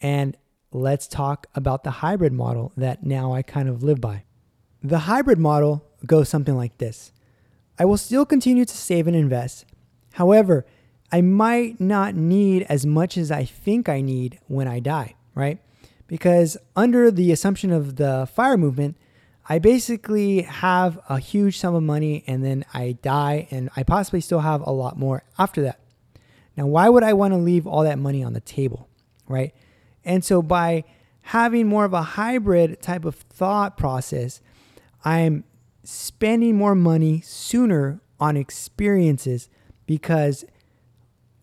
And 0.00 0.36
let's 0.72 1.06
talk 1.06 1.46
about 1.54 1.84
the 1.84 1.90
hybrid 1.92 2.32
model 2.32 2.72
that 2.76 3.04
now 3.04 3.34
I 3.34 3.42
kind 3.42 3.68
of 3.68 3.84
live 3.84 4.00
by. 4.00 4.24
The 4.82 5.00
hybrid 5.00 5.38
model 5.38 5.86
goes 6.06 6.28
something 6.28 6.56
like 6.56 6.78
this 6.78 7.12
I 7.78 7.84
will 7.86 7.96
still 7.96 8.26
continue 8.26 8.66
to 8.66 8.76
save 8.76 9.06
and 9.06 9.16
invest. 9.16 9.64
However, 10.12 10.66
I 11.10 11.22
might 11.22 11.80
not 11.80 12.14
need 12.14 12.66
as 12.68 12.84
much 12.84 13.16
as 13.16 13.30
I 13.30 13.44
think 13.44 13.88
I 13.88 14.02
need 14.02 14.38
when 14.48 14.68
I 14.68 14.80
die, 14.80 15.14
right? 15.34 15.58
Because 16.06 16.58
under 16.76 17.10
the 17.10 17.32
assumption 17.32 17.72
of 17.72 17.96
the 17.96 18.28
fire 18.34 18.58
movement, 18.58 18.96
I 19.48 19.58
basically 19.58 20.42
have 20.42 21.00
a 21.08 21.18
huge 21.18 21.58
sum 21.58 21.74
of 21.74 21.82
money 21.82 22.22
and 22.26 22.44
then 22.44 22.64
I 22.74 22.98
die 23.00 23.48
and 23.50 23.70
I 23.76 23.82
possibly 23.82 24.20
still 24.20 24.40
have 24.40 24.60
a 24.60 24.70
lot 24.70 24.98
more 24.98 25.24
after 25.38 25.62
that. 25.62 25.80
Now, 26.56 26.66
why 26.66 26.88
would 26.88 27.02
I 27.02 27.14
want 27.14 27.32
to 27.32 27.38
leave 27.38 27.66
all 27.66 27.84
that 27.84 27.98
money 27.98 28.22
on 28.22 28.32
the 28.32 28.40
table, 28.40 28.88
right? 29.26 29.54
And 30.04 30.24
so 30.24 30.42
by 30.42 30.84
having 31.22 31.66
more 31.66 31.84
of 31.84 31.94
a 31.94 32.02
hybrid 32.02 32.82
type 32.82 33.04
of 33.04 33.14
thought 33.14 33.76
process, 33.76 34.40
I'm 35.04 35.44
spending 35.82 36.56
more 36.56 36.74
money 36.74 37.20
sooner 37.20 38.00
on 38.18 38.36
experiences 38.36 39.48
because 39.86 40.44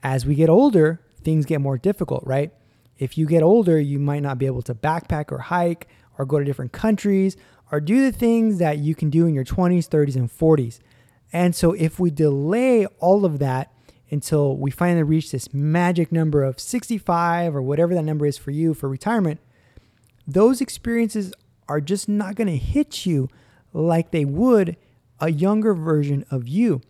as 0.04 0.26
we 0.26 0.36
get 0.36 0.50
older, 0.50 1.02
things 1.24 1.46
get 1.46 1.60
more 1.60 1.78
difficult, 1.78 2.24
right? 2.26 2.54
If 2.98 3.18
you 3.18 3.26
get 3.26 3.44
older, 3.44 3.80
you 3.80 4.00
might 4.00 4.22
not 4.22 4.38
be 4.38 4.46
able 4.46 4.62
to 4.64 4.76
backpack 4.76 5.32
or 5.32 5.40
hike 5.40 5.88
or 6.18 6.26
go 6.26 6.40
to 6.40 6.46
different 6.46 6.72
countries 6.72 7.36
or 7.72 7.80
do 7.80 8.02
the 8.02 8.18
things 8.18 8.60
that 8.60 8.78
you 8.78 8.96
can 8.96 9.10
do 9.10 9.26
in 9.26 9.34
your 9.34 9.44
20s, 9.44 9.88
30s, 9.88 10.16
and 10.16 10.30
40s. 10.32 10.80
And 11.34 11.56
so 11.56 11.74
if 11.74 12.00
we 12.00 12.10
delay 12.10 12.86
all 13.00 13.26
of 13.26 13.40
that 13.40 13.74
until 14.10 14.56
we 14.56 14.72
finally 14.72 15.04
reach 15.04 15.32
this 15.32 15.54
magic 15.54 16.12
number 16.12 16.44
of 16.44 16.60
65 16.60 17.56
or 17.56 17.62
whatever 17.62 17.94
that 17.94 18.04
number 18.04 18.26
is 18.26 18.38
for 18.38 18.52
you 18.52 18.74
for 18.74 18.88
retirement, 18.88 19.40
those 20.26 20.62
experiences 20.62 21.34
are 21.68 21.82
just 21.82 22.08
not 22.08 22.36
going 22.36 22.48
to 22.48 22.58
hit 22.58 23.06
you 23.06 23.30
like 23.74 24.12
they 24.12 24.26
would 24.26 24.78
a 25.20 25.32
younger 25.32 25.74
version 25.74 26.26
of 26.30 26.48
you. 26.48 26.82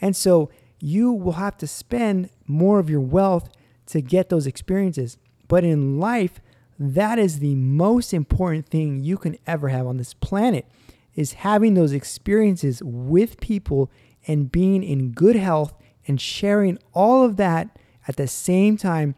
And 0.00 0.16
so 0.16 0.50
you 0.80 1.12
will 1.12 1.32
have 1.32 1.56
to 1.58 1.66
spend 1.66 2.28
more 2.46 2.78
of 2.78 2.90
your 2.90 3.00
wealth 3.00 3.48
to 3.86 4.00
get 4.00 4.28
those 4.28 4.46
experiences. 4.46 5.16
But 5.48 5.64
in 5.64 5.98
life, 5.98 6.40
that 6.78 7.18
is 7.18 7.38
the 7.38 7.54
most 7.54 8.12
important 8.12 8.68
thing 8.68 9.04
you 9.04 9.16
can 9.16 9.36
ever 9.46 9.68
have 9.68 9.86
on 9.86 9.98
this 9.98 10.14
planet 10.14 10.66
is 11.14 11.34
having 11.34 11.74
those 11.74 11.92
experiences 11.92 12.82
with 12.82 13.38
people 13.40 13.90
and 14.26 14.50
being 14.50 14.82
in 14.82 15.12
good 15.12 15.36
health 15.36 15.74
and 16.06 16.20
sharing 16.20 16.78
all 16.92 17.24
of 17.24 17.36
that 17.36 17.78
at 18.08 18.16
the 18.16 18.26
same 18.26 18.76
time 18.76 19.14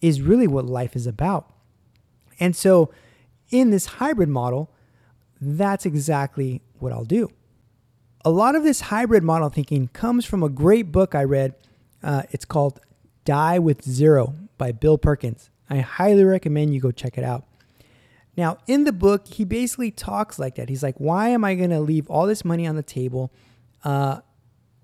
is 0.00 0.22
really 0.22 0.46
what 0.46 0.64
life 0.64 0.96
is 0.96 1.06
about. 1.06 1.50
And 2.40 2.54
so 2.54 2.90
in 3.50 3.70
this 3.70 3.86
hybrid 3.86 4.28
model, 4.28 4.70
that's 5.44 5.86
exactly 5.86 6.62
what 6.78 6.92
I'll 6.92 7.04
do. 7.04 7.30
A 8.24 8.30
lot 8.30 8.54
of 8.54 8.62
this 8.62 8.82
hybrid 8.82 9.22
model 9.22 9.50
thinking 9.50 9.88
comes 9.88 10.24
from 10.24 10.42
a 10.42 10.48
great 10.48 10.90
book 10.90 11.14
I 11.14 11.24
read. 11.24 11.54
Uh, 12.02 12.22
it's 12.30 12.44
called 12.44 12.80
Die 13.24 13.58
with 13.58 13.82
Zero 13.82 14.34
by 14.56 14.72
Bill 14.72 14.98
Perkins. 14.98 15.50
I 15.68 15.78
highly 15.78 16.24
recommend 16.24 16.74
you 16.74 16.80
go 16.80 16.90
check 16.90 17.18
it 17.18 17.24
out. 17.24 17.44
Now, 18.36 18.58
in 18.66 18.84
the 18.84 18.92
book, 18.92 19.28
he 19.28 19.44
basically 19.44 19.90
talks 19.90 20.38
like 20.38 20.56
that. 20.56 20.68
He's 20.68 20.82
like, 20.82 20.96
why 20.98 21.28
am 21.28 21.44
I 21.44 21.54
going 21.54 21.70
to 21.70 21.80
leave 21.80 22.08
all 22.10 22.26
this 22.26 22.44
money 22.44 22.66
on 22.66 22.76
the 22.76 22.82
table 22.82 23.32
uh, 23.84 24.20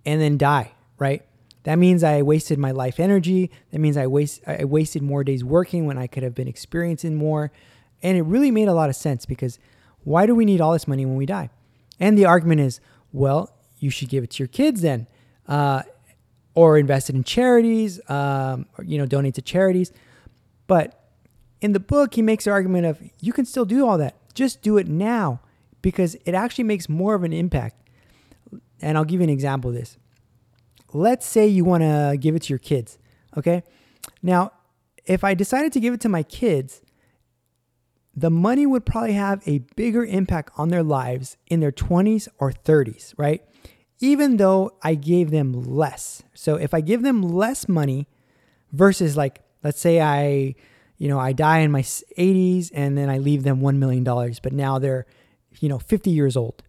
and 0.07 0.21
then 0.21 0.39
die, 0.39 0.73
right? 0.99 1.25
That 1.65 1.77
means 1.77 2.03
I 2.05 2.23
wasted 2.23 2.59
my 2.59 2.71
life 2.71 3.01
energy. 3.01 3.51
That 3.71 3.81
means 3.81 3.97
I 3.97 4.07
waste 4.07 4.41
I 4.47 4.65
wasted 4.65 5.03
more 5.03 5.25
days 5.25 5.45
working 5.45 5.85
when 5.85 5.99
I 5.99 6.07
could 6.07 6.23
have 6.23 6.35
been 6.35 6.49
experiencing 6.49 7.17
more. 7.17 7.53
And 8.03 8.17
it 8.17 8.23
really 8.23 8.51
made 8.51 8.69
a 8.69 8.73
lot 8.73 8.89
of 8.89 8.97
sense 8.97 9.27
because 9.27 9.59
why 10.05 10.27
do 10.27 10.35
we 10.35 10.45
need 10.45 10.61
all 10.61 10.73
this 10.73 10.89
money 10.89 11.05
when 11.05 11.17
we 11.17 11.27
die? 11.27 11.51
And 11.99 12.17
the 12.17 12.25
argument 12.25 12.61
is, 12.61 12.81
well, 13.13 13.51
you 13.79 13.91
should 13.91 14.09
give 14.09 14.25
it 14.25 14.31
to 14.33 14.43
your 14.43 14.49
kids 14.49 14.83
then, 14.83 15.07
uh, 15.49 15.83
or 16.55 16.79
invest 16.79 17.11
it 17.11 17.17
in 17.17 17.25
charities, 17.25 18.01
um, 18.11 18.67
or, 18.77 18.85
you 18.85 18.99
know, 18.99 19.07
donate 19.07 19.35
to 19.35 19.43
charities. 19.43 19.93
But 20.67 21.05
in 21.61 21.73
the 21.73 21.81
book, 21.81 22.15
he 22.15 22.23
makes 22.23 22.45
the 22.45 22.51
argument 22.51 22.87
of 22.87 22.99
you 23.21 23.33
can 23.33 23.45
still 23.45 23.65
do 23.65 23.87
all 23.87 23.99
that. 23.99 24.17
Just 24.35 24.63
do 24.63 24.79
it 24.79 24.89
now 24.89 25.41
because 25.83 26.15
it 26.25 26.35
actually 26.35 26.65
makes 26.65 26.89
more 26.89 27.15
of 27.15 27.25
an 27.25 27.33
impact. 27.33 27.77
And 28.81 28.97
I'll 28.97 29.05
give 29.05 29.21
you 29.21 29.25
an 29.25 29.31
example 29.31 29.71
of 29.71 29.77
this. 29.77 29.99
Let's 30.93 31.27
say 31.27 31.47
you 31.47 31.65
want 31.65 31.83
to 31.83 32.17
give 32.19 32.35
it 32.35 32.43
to 32.43 32.49
your 32.49 32.59
kids. 32.59 32.99
Okay. 33.37 33.63
Now, 34.23 34.53
if 35.07 35.25
I 35.25 35.35
decided 35.35 35.73
to 35.75 35.81
give 35.81 35.95
it 35.95 36.01
to 36.01 36.09
my 36.09 36.23
kids, 36.23 36.83
the 38.15 38.31
money 38.31 38.67
would 38.67 38.85
probably 38.85 39.13
have 39.13 39.43
a 39.47 39.61
bigger 39.77 40.05
impact 40.05 40.51
on 40.57 40.69
their 40.69 40.83
lives 40.83 41.37
in 41.47 41.61
their 41.61 41.73
20s 41.73 42.29
or 42.39 42.53
30s, 42.53 43.15
right? 43.17 43.43
Even 44.01 44.37
though 44.37 44.73
I 44.83 44.95
gave 44.95 45.31
them 45.31 45.53
less. 45.53 46.23
So 46.35 46.57
if 46.57 46.75
I 46.75 46.81
give 46.81 47.03
them 47.03 47.23
less 47.23 47.69
money 47.69 48.09
versus 48.73 49.17
like, 49.17 49.43
let's 49.63 49.81
say 49.81 50.01
I, 50.01 50.55
you 50.99 51.09
know, 51.09 51.19
I 51.19 51.33
die 51.33 51.59
in 51.59 51.71
my 51.71 51.83
80s 51.83 52.71
and 52.75 52.99
then 52.99 53.09
I 53.09 53.19
leave 53.19 53.43
them 53.43 53.61
$1 53.61 53.77
million, 53.77 54.03
but 54.05 54.53
now 54.53 54.79
they're, 54.79 55.07
you 55.61 55.69
know, 55.69 55.79
50 55.79 56.11
years 56.11 56.37
old. 56.37 56.63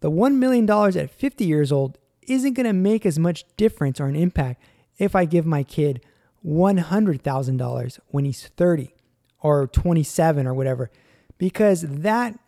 The 0.00 0.10
$1 0.10 0.34
million 0.34 0.68
at 0.70 1.10
50 1.10 1.44
years 1.44 1.72
old 1.72 1.98
isn't 2.22 2.54
going 2.54 2.66
to 2.66 2.72
make 2.72 3.06
as 3.06 3.18
much 3.18 3.44
difference 3.56 4.00
or 4.00 4.06
an 4.06 4.16
impact 4.16 4.62
if 4.98 5.14
I 5.14 5.24
give 5.26 5.46
my 5.46 5.62
kid 5.62 6.02
$100,000 6.44 7.98
when 8.08 8.24
he's 8.24 8.48
30 8.48 8.95
or 9.40 9.66
27 9.68 10.46
or 10.46 10.54
whatever 10.54 10.90
because 11.38 11.82
that 11.82 12.38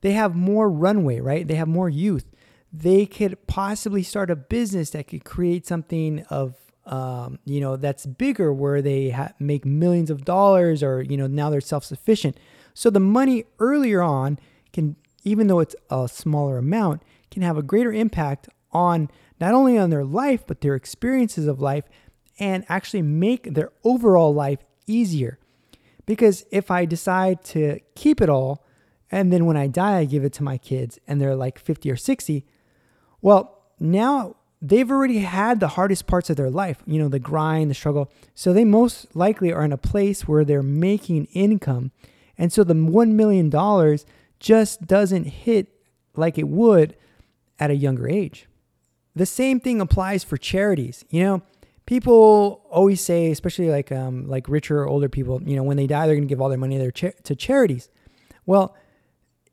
they 0.00 0.12
have 0.12 0.34
more 0.34 0.68
runway, 0.68 1.20
right? 1.20 1.46
They 1.46 1.54
have 1.54 1.68
more 1.68 1.88
youth. 1.88 2.26
They 2.72 3.06
could 3.06 3.46
possibly 3.46 4.02
start 4.02 4.30
a 4.30 4.36
business 4.36 4.90
that 4.90 5.06
could 5.08 5.24
create 5.24 5.66
something 5.66 6.20
of 6.28 6.56
um, 6.86 7.38
you 7.46 7.60
know 7.60 7.76
that's 7.76 8.04
bigger 8.04 8.52
where 8.52 8.82
they 8.82 9.10
ha- 9.10 9.32
make 9.38 9.64
millions 9.64 10.10
of 10.10 10.24
dollars 10.24 10.82
or 10.82 11.00
you 11.00 11.16
know 11.16 11.26
now 11.26 11.48
they're 11.48 11.60
self-sufficient. 11.60 12.36
So 12.74 12.90
the 12.90 13.00
money 13.00 13.44
earlier 13.58 14.02
on 14.02 14.38
can 14.72 14.96
even 15.22 15.46
though 15.46 15.60
it's 15.60 15.76
a 15.88 16.08
smaller 16.08 16.58
amount 16.58 17.02
can 17.30 17.42
have 17.42 17.56
a 17.56 17.62
greater 17.62 17.92
impact 17.92 18.48
on 18.72 19.08
not 19.40 19.54
only 19.54 19.78
on 19.78 19.88
their 19.88 20.04
life 20.04 20.46
but 20.46 20.60
their 20.60 20.74
experiences 20.74 21.46
of 21.46 21.60
life 21.60 21.84
and 22.38 22.64
actually 22.68 23.02
make 23.02 23.54
their 23.54 23.70
overall 23.84 24.34
life 24.34 24.58
easier. 24.86 25.38
Because 26.06 26.44
if 26.50 26.70
I 26.70 26.84
decide 26.84 27.44
to 27.46 27.80
keep 27.94 28.20
it 28.20 28.28
all, 28.28 28.64
and 29.10 29.32
then 29.32 29.46
when 29.46 29.56
I 29.56 29.66
die, 29.66 29.98
I 29.98 30.04
give 30.04 30.24
it 30.24 30.32
to 30.34 30.42
my 30.42 30.58
kids 30.58 30.98
and 31.06 31.20
they're 31.20 31.36
like 31.36 31.58
50 31.58 31.90
or 31.90 31.96
60, 31.96 32.44
well, 33.22 33.62
now 33.78 34.36
they've 34.60 34.90
already 34.90 35.18
had 35.18 35.60
the 35.60 35.68
hardest 35.68 36.06
parts 36.06 36.30
of 36.30 36.36
their 36.36 36.50
life, 36.50 36.82
you 36.86 36.98
know, 36.98 37.08
the 37.08 37.18
grind, 37.18 37.70
the 37.70 37.74
struggle. 37.74 38.10
So 38.34 38.52
they 38.52 38.64
most 38.64 39.14
likely 39.14 39.52
are 39.52 39.64
in 39.64 39.72
a 39.72 39.78
place 39.78 40.26
where 40.26 40.44
they're 40.44 40.62
making 40.62 41.26
income. 41.26 41.92
And 42.36 42.52
so 42.52 42.64
the 42.64 42.74
$1 42.74 43.12
million 43.12 43.50
just 44.40 44.86
doesn't 44.86 45.24
hit 45.24 45.68
like 46.16 46.38
it 46.38 46.48
would 46.48 46.96
at 47.58 47.70
a 47.70 47.76
younger 47.76 48.08
age. 48.08 48.46
The 49.14 49.26
same 49.26 49.60
thing 49.60 49.80
applies 49.80 50.24
for 50.24 50.36
charities. 50.36 51.04
You 51.08 51.22
know, 51.22 51.42
people 51.86 52.62
always 52.70 53.00
say, 53.00 53.30
especially 53.30 53.70
like 53.70 53.92
um, 53.92 54.28
like 54.28 54.48
richer 54.48 54.80
or 54.80 54.88
older 54.88 55.08
people, 55.08 55.42
you 55.42 55.56
know, 55.56 55.62
when 55.62 55.76
they 55.76 55.86
die, 55.86 56.06
they're 56.06 56.16
going 56.16 56.28
to 56.28 56.32
give 56.32 56.40
all 56.40 56.48
their 56.48 56.58
money 56.58 56.78
their 56.78 56.90
to 56.90 57.34
charities. 57.36 57.88
Well, 58.46 58.76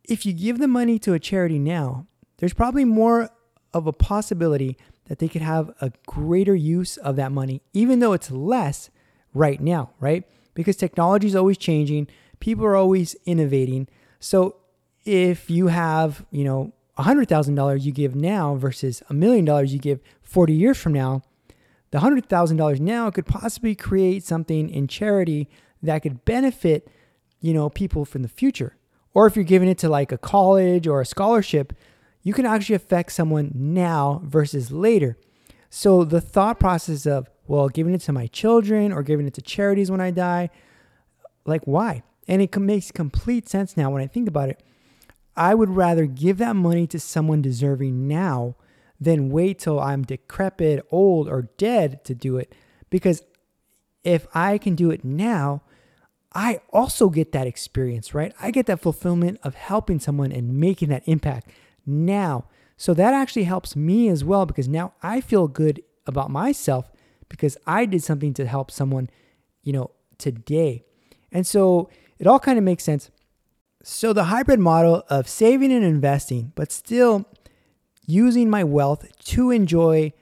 if 0.04 0.26
you 0.26 0.34
give 0.34 0.60
the 0.60 0.68
money 0.68 1.00
to 1.00 1.14
a 1.14 1.20
charity 1.20 1.60
now, 1.60 2.08
there's 2.38 2.54
probably 2.54 2.86
more 2.86 3.30
of 3.74 3.88
a 3.88 3.94
possibility 3.94 4.78
that 5.08 5.20
they 5.20 5.28
could 5.28 5.42
have 5.42 5.72
a 5.82 5.92
greater 6.06 6.56
use 6.56 6.98
of 6.98 7.16
that 7.16 7.32
money, 7.32 7.62
even 7.74 8.00
though 8.00 8.14
it's 8.14 8.32
less 8.32 8.90
right 9.34 9.62
now, 9.62 9.92
right? 10.00 10.24
Because 10.54 10.76
technology 10.76 11.28
is 11.28 11.36
always 11.36 11.58
changing, 11.58 12.08
people 12.40 12.66
are 12.66 12.76
always 12.76 13.16
innovating. 13.26 13.88
So 14.20 14.58
if 15.06 15.50
you 15.50 15.68
have, 15.68 16.26
you 16.32 16.44
know, 16.44 16.74
$100,000 16.98 17.82
you 17.82 17.92
give 17.92 18.16
now 18.16 18.56
versus 18.56 19.02
a 19.10 19.14
million 19.14 19.46
dollars 19.46 19.74
you 19.74 19.80
give 19.80 20.02
40 20.22 20.54
years 20.54 20.78
from 20.78 20.94
now, 20.94 21.24
the 21.92 22.00
$100,000 22.00 22.80
now 22.80 23.12
could 23.12 23.26
possibly 23.26 23.76
create 23.76 24.24
something 24.24 24.70
in 24.70 24.88
charity 24.88 25.50
that 25.84 26.00
could 26.00 26.26
benefit, 26.26 26.88
you 27.40 27.54
know, 27.54 27.70
people 27.70 28.06
from 28.06 28.22
the 28.22 28.30
future. 28.30 28.78
Or 29.14 29.28
if 29.28 29.36
you're 29.36 29.44
giving 29.44 29.70
it 29.70 29.78
to 29.80 29.90
like 29.90 30.12
a 30.12 30.18
college 30.18 30.88
or 30.88 31.02
a 31.02 31.06
scholarship, 31.06 31.74
you 32.24 32.34
can 32.34 32.46
actually 32.46 32.76
affect 32.76 33.12
someone 33.12 33.52
now 33.54 34.22
versus 34.24 34.72
later. 34.72 35.18
So 35.70 36.04
the 36.04 36.22
thought 36.22 36.60
process 36.60 37.06
of, 37.06 37.30
well, 37.48 37.68
giving 37.68 37.94
it 37.94 38.02
to 38.02 38.14
my 38.14 38.28
children 38.28 38.92
or 38.92 39.04
giving 39.04 39.28
it 39.28 39.34
to 39.34 39.42
charities 39.42 39.92
when 39.92 40.02
I 40.02 40.12
die, 40.12 40.50
like 41.46 41.64
why? 41.66 42.04
And 42.28 42.42
it 42.42 42.56
makes 42.58 42.92
complete 42.92 43.50
sense 43.50 43.76
now 43.76 43.90
when 43.90 44.02
I 44.02 44.08
think 44.08 44.30
about 44.30 44.50
it. 44.50 44.64
I 45.36 45.56
would 45.56 45.70
rather 45.70 46.06
give 46.06 46.38
that 46.38 46.56
money 46.56 46.88
to 46.88 47.00
someone 47.00 47.42
deserving 47.42 48.08
now 48.08 48.56
than 49.02 49.30
wait 49.32 49.58
till 49.58 49.80
I'm 49.80 50.04
decrepit, 50.04 50.86
old, 50.92 51.28
or 51.28 51.50
dead 51.58 52.06
to 52.06 52.14
do 52.14 52.38
it. 52.38 52.54
Because 52.92 53.24
if 54.04 54.28
I 54.36 54.60
can 54.60 54.76
do 54.76 54.92
it 54.92 55.04
now, 55.04 55.64
I 56.34 56.62
also 56.72 57.10
get 57.10 57.32
that 57.32 57.48
experience, 57.48 58.14
right? 58.14 58.34
I 58.40 58.52
get 58.52 58.68
that 58.68 58.80
fulfillment 58.80 59.40
of 59.44 59.56
helping 59.56 60.00
someone 60.00 60.32
and 60.32 60.60
making 60.60 60.90
that 60.90 61.04
impact 61.08 61.50
now. 61.86 62.46
So 62.78 62.94
that 62.94 63.14
actually 63.14 63.44
helps 63.44 63.76
me 63.76 64.08
as 64.08 64.24
well 64.24 64.46
because 64.46 64.68
now 64.68 64.94
I 65.04 65.20
feel 65.20 65.48
good 65.48 65.82
about 66.06 66.30
myself 66.30 66.92
because 67.28 67.58
I 67.66 67.86
did 67.86 68.04
something 68.04 68.34
to 68.36 68.46
help 68.46 68.72
someone, 68.72 69.10
you 69.64 69.74
know, 69.74 69.92
today. 70.18 70.84
And 71.32 71.46
so 71.46 71.90
it 72.20 72.28
all 72.28 72.40
kind 72.40 72.58
of 72.58 72.64
makes 72.64 72.84
sense. 72.84 73.10
So 73.84 74.14
the 74.14 74.26
hybrid 74.26 74.60
model 74.60 75.04
of 75.10 75.28
saving 75.28 75.72
and 75.72 75.84
investing, 75.84 76.54
but 76.56 76.72
still 76.72 77.26
using 78.12 78.50
my 78.50 78.64
wealth 78.64 79.08
to 79.26 79.52
enjoy 79.52 80.14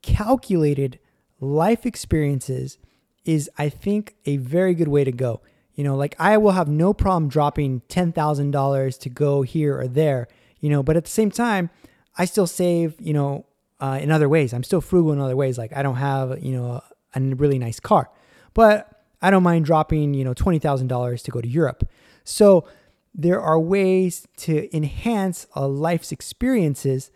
calculated 0.00 0.98
life 1.40 1.84
experiences 1.84 2.78
is, 3.24 3.50
I 3.58 3.68
think, 3.68 4.14
a 4.26 4.36
very 4.36 4.74
good 4.74 4.88
way 4.88 5.04
to 5.04 5.12
go. 5.12 5.40
You 5.74 5.84
know, 5.84 5.96
like 5.96 6.14
I 6.18 6.36
will 6.36 6.52
have 6.52 6.68
no 6.68 6.92
problem 6.92 7.28
dropping 7.28 7.82
$10,000 7.88 9.00
to 9.00 9.08
go 9.08 9.42
here 9.42 9.78
or 9.78 9.88
there, 9.88 10.28
you 10.60 10.70
know, 10.70 10.82
but 10.82 10.96
at 10.96 11.04
the 11.04 11.10
same 11.10 11.30
time, 11.30 11.70
I 12.16 12.26
still 12.26 12.46
save, 12.46 12.94
you 13.00 13.12
know, 13.12 13.46
uh, 13.80 13.98
in 14.00 14.10
other 14.10 14.28
ways. 14.28 14.52
I'm 14.52 14.62
still 14.62 14.80
frugal 14.80 15.12
in 15.12 15.18
other 15.18 15.36
ways. 15.36 15.58
Like 15.58 15.74
I 15.76 15.82
don't 15.82 15.96
have, 15.96 16.44
you 16.44 16.52
know, 16.52 16.66
a, 16.66 16.82
a 17.14 17.20
really 17.20 17.58
nice 17.58 17.80
car, 17.80 18.10
but 18.54 19.02
I 19.20 19.30
don't 19.30 19.42
mind 19.42 19.64
dropping, 19.64 20.14
you 20.14 20.24
know, 20.24 20.34
$20,000 20.34 21.22
to 21.24 21.30
go 21.30 21.40
to 21.40 21.48
Europe. 21.48 21.88
So 22.24 22.66
there 23.14 23.40
are 23.40 23.58
ways 23.58 24.28
to 24.38 24.74
enhance 24.76 25.46
a 25.54 25.66
life's 25.66 26.12
experiences 26.12 27.10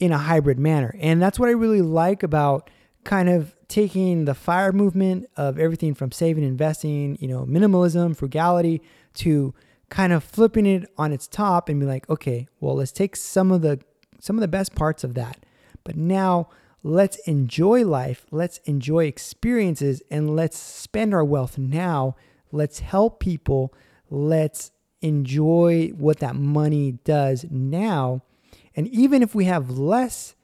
in 0.00 0.12
a 0.12 0.18
hybrid 0.18 0.58
manner. 0.58 0.96
And 0.98 1.22
that's 1.22 1.38
what 1.38 1.48
I 1.48 1.52
really 1.52 1.82
like 1.82 2.22
about 2.22 2.70
kind 3.04 3.28
of 3.28 3.54
taking 3.68 4.24
the 4.24 4.34
fire 4.34 4.72
movement 4.72 5.26
of 5.36 5.58
everything 5.58 5.94
from 5.94 6.10
saving, 6.10 6.42
investing, 6.42 7.16
you 7.20 7.28
know, 7.28 7.44
minimalism, 7.46 8.16
frugality 8.16 8.82
to 9.14 9.54
kind 9.90 10.12
of 10.12 10.24
flipping 10.24 10.66
it 10.66 10.88
on 10.98 11.12
its 11.12 11.26
top 11.26 11.68
and 11.68 11.78
be 11.78 11.86
like, 11.86 12.08
okay, 12.08 12.48
well, 12.60 12.74
let's 12.74 12.92
take 12.92 13.14
some 13.14 13.52
of 13.52 13.62
the 13.62 13.80
some 14.18 14.36
of 14.36 14.40
the 14.40 14.48
best 14.48 14.74
parts 14.74 15.04
of 15.04 15.14
that. 15.14 15.44
But 15.84 15.96
now 15.96 16.48
let's 16.82 17.18
enjoy 17.20 17.84
life, 17.84 18.26
let's 18.30 18.58
enjoy 18.58 19.04
experiences 19.06 20.02
and 20.10 20.34
let's 20.36 20.58
spend 20.58 21.14
our 21.14 21.24
wealth 21.24 21.56
now. 21.56 22.16
Let's 22.52 22.80
help 22.80 23.20
people. 23.20 23.72
Let's 24.10 24.72
enjoy 25.00 25.88
what 25.96 26.18
that 26.18 26.34
money 26.34 26.98
does 27.04 27.46
now 27.50 28.22
and 28.76 28.88
even 28.88 29.22
if 29.22 29.34
we 29.34 29.46
have 29.46 29.70
less 29.70 30.34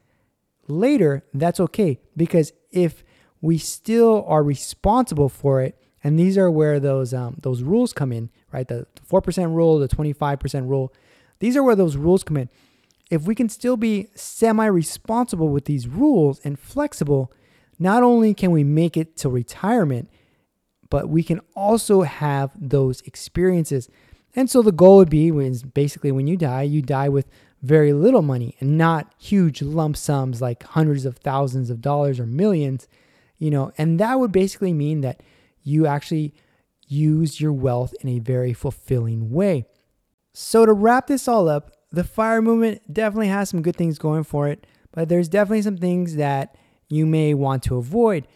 later, 0.69 1.25
that's 1.33 1.61
okay 1.61 2.01
because 2.17 2.53
if 2.71 3.05
we 3.41 3.59
still 3.59 4.25
are 4.27 4.43
responsible 4.43 5.29
for 5.29 5.63
it, 5.63 5.79
and 6.03 6.19
these 6.19 6.39
are 6.39 6.51
where 6.51 6.79
those 6.79 7.13
um, 7.13 7.37
those 7.43 7.63
rules 7.63 7.93
come 7.93 8.13
in, 8.13 8.31
right? 8.53 8.69
The 8.69 8.87
four 9.05 9.21
percent 9.21 9.51
rule, 9.51 9.79
the 9.79 9.89
twenty 9.89 10.13
five 10.13 10.39
percent 10.39 10.67
rule. 10.67 10.93
These 11.39 11.57
are 11.57 11.63
where 11.63 11.77
those 11.77 11.97
rules 11.97 12.23
come 12.23 12.37
in. 12.37 12.49
If 13.11 13.23
we 13.23 13.35
can 13.35 13.49
still 13.49 13.77
be 13.77 14.09
semi 14.15 14.67
responsible 14.67 15.49
with 15.49 15.65
these 15.65 15.89
rules 15.89 16.41
and 16.45 16.59
flexible, 16.59 17.33
not 17.79 18.03
only 18.03 18.35
can 18.35 18.51
we 18.51 18.65
make 18.65 18.97
it 18.97 19.17
to 19.19 19.29
retirement, 19.29 20.09
but 20.91 21.09
we 21.09 21.23
can 21.23 21.41
also 21.55 22.03
have 22.03 22.51
those 22.57 23.01
experiences. 23.03 23.89
And 24.35 24.51
so 24.51 24.63
the 24.63 24.73
goal 24.73 24.99
would 24.99 25.11
be 25.11 25.31
when 25.31 25.57
basically 25.75 26.13
when 26.13 26.27
you 26.27 26.37
die, 26.37 26.63
you 26.63 26.83
die 26.83 27.09
with 27.09 27.27
very 27.63 27.93
little 27.93 28.23
money 28.23 28.57
and 28.61 28.79
not 28.79 29.13
huge 29.19 29.63
lump 29.63 29.97
sums 29.97 30.41
like 30.41 30.63
hundreds 30.63 31.05
of 31.05 31.17
thousands 31.19 31.71
of 31.71 31.81
dollars 31.81 32.21
or 32.21 32.27
millions, 32.27 32.87
you 33.39 33.51
know, 33.51 33.73
and 33.79 33.99
that 33.99 34.19
would 34.21 34.33
basically 34.33 34.73
mean 34.73 35.01
that 35.01 35.23
you 35.63 35.87
actually 35.87 36.35
use 36.87 37.41
your 37.41 37.53
wealth 37.53 37.95
in 38.01 38.09
a 38.09 38.19
very 38.19 38.53
fulfilling 38.53 39.31
way. 39.31 39.67
So, 40.33 40.67
to 40.67 40.73
wrap 40.73 41.07
this 41.07 41.27
all 41.27 41.49
up, 41.49 41.73
the 41.91 42.05
fire 42.05 42.43
movement 42.43 42.93
definitely 42.93 43.29
has 43.29 43.49
some 43.49 43.63
good 43.63 43.77
things 43.77 43.99
going 43.99 44.25
for 44.25 44.49
it, 44.49 44.67
but 44.93 45.09
there's 45.09 45.29
definitely 45.29 45.63
some 45.63 45.79
things 45.79 46.17
that 46.17 46.57
you 46.89 47.07
may 47.07 47.35
want 47.35 47.63
to 47.65 47.77
avoid. 47.77 48.27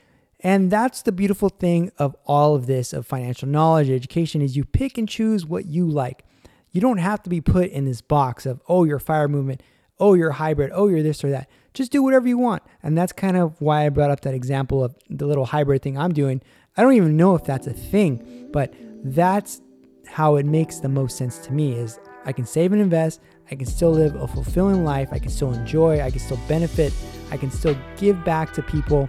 And 0.41 0.71
that's 0.71 1.03
the 1.03 1.13
beautiful 1.13 1.51
thing 1.51 1.93
of 1.99 2.17
all 2.25 2.55
of 2.55 2.67
this 2.67 2.93
of 2.93 3.07
financial 3.07 3.49
knowledge 3.49 3.91
education 3.91 4.41
is 4.41 4.57
you 4.57 4.65
pick 4.65 4.97
and 4.97 5.09
choose 5.09 5.45
what 5.45 5.67
you 5.67 5.87
like. 5.87 6.25
You 6.73 6.81
don't 6.81 6.99
have 6.99 7.23
to 7.25 7.31
be 7.31 7.41
put 7.41 7.71
in 7.71 7.85
this 7.85 8.01
box 8.01 8.47
of, 8.47 8.61
oh, 8.69 8.85
you're 8.85 8.99
fire 8.99 9.29
movement, 9.29 9.63
oh, 9.99 10.15
you're 10.15 10.33
hybrid, 10.33 10.71
oh, 10.73 10.89
you're 10.89 11.03
this 11.03 11.23
or 11.25 11.31
that. 11.31 11.49
Just 11.75 11.93
do 11.93 12.03
whatever 12.03 12.27
you 12.27 12.39
want. 12.39 12.63
And 12.83 12.97
that's 12.97 13.13
kind 13.13 13.37
of 13.37 13.61
why 13.61 13.87
I 13.87 13.89
brought 13.89 14.11
up 14.11 14.21
that 14.23 14.35
example 14.35 14.83
of 14.83 14.95
the 15.09 15.27
little 15.27 15.47
hybrid 15.47 15.83
thing 15.83 15.99
I'm 15.99 16.13
doing. 16.13 16.43
I 16.77 16.83
don't 16.83 16.95
even 16.95 17.17
know 17.17 17.35
if 17.35 17.45
that's 17.45 17.67
a 17.67 17.73
thing, 17.73 18.49
but 18.53 18.75
that's 19.05 19.61
how 20.07 20.37
it 20.37 20.47
makes 20.47 20.81
the 20.81 20.89
most 20.89 21.17
sense 21.17 21.39
to 21.39 21.53
me 21.53 21.73
is 21.73 21.99
I 22.25 22.33
can 22.33 22.45
save 22.47 22.73
and 22.73 22.81
invest, 22.81 23.21
I 23.51 23.55
can 23.55 23.67
still 23.67 23.91
live 23.91 24.15
a 24.17 24.27
fulfilling 24.27 24.85
life, 24.85 25.09
I 25.13 25.19
can 25.19 25.31
still 25.31 25.53
enjoy, 25.53 26.01
I 26.01 26.11
can 26.11 26.21
still 26.21 26.39
benefit, 26.49 26.93
I 27.31 27.37
can 27.37 27.51
still 27.51 27.77
give 27.97 28.25
back 28.25 28.53
to 28.55 28.63
people. 28.63 29.09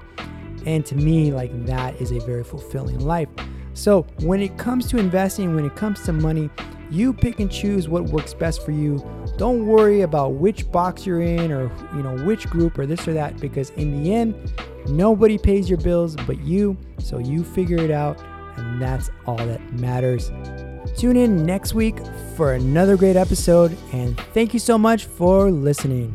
And 0.66 0.86
to 0.86 0.96
me, 0.96 1.32
like 1.32 1.66
that 1.66 2.00
is 2.00 2.12
a 2.12 2.20
very 2.20 2.44
fulfilling 2.44 3.00
life. 3.00 3.30
So 3.74 4.04
when 4.20 4.42
it 4.42 4.58
comes 4.58 4.88
to 4.90 4.98
investing, 4.98 5.56
when 5.56 5.66
it 5.66 5.76
comes 5.76 6.04
to 6.04 6.14
money, 6.14 6.50
you 6.92 7.14
pick 7.14 7.40
and 7.40 7.50
choose 7.50 7.88
what 7.88 8.04
works 8.06 8.34
best 8.34 8.64
for 8.64 8.72
you. 8.72 9.04
Don't 9.38 9.66
worry 9.66 10.02
about 10.02 10.34
which 10.34 10.70
box 10.72 11.06
you're 11.06 11.22
in 11.22 11.52
or 11.52 11.72
you 11.96 12.04
know 12.04 12.18
which 12.26 12.48
group 12.48 12.78
or 12.78 12.86
this 12.86 13.08
or 13.08 13.14
that 13.14 13.40
because 13.40 13.70
in 13.72 14.04
the 14.04 14.14
end, 14.14 14.36
nobody 14.88 15.38
pays 15.38 15.70
your 15.70 15.80
bills 15.80 16.16
but 16.28 16.40
you. 16.42 16.78
So 17.00 17.18
you 17.18 17.44
figure 17.44 17.80
it 17.80 17.92
out 17.92 18.22
and 18.58 18.82
that's 18.82 19.10
all 19.26 19.38
that 19.38 19.62
matters. 19.74 20.32
Tune 20.98 21.16
in 21.16 21.46
next 21.46 21.74
week 21.74 21.98
for 22.36 22.54
another 22.54 22.98
great 22.98 23.16
episode 23.16 23.78
and 23.94 24.20
thank 24.34 24.54
you 24.54 24.60
so 24.60 24.78
much 24.78 25.06
for 25.06 25.50
listening. 25.50 26.14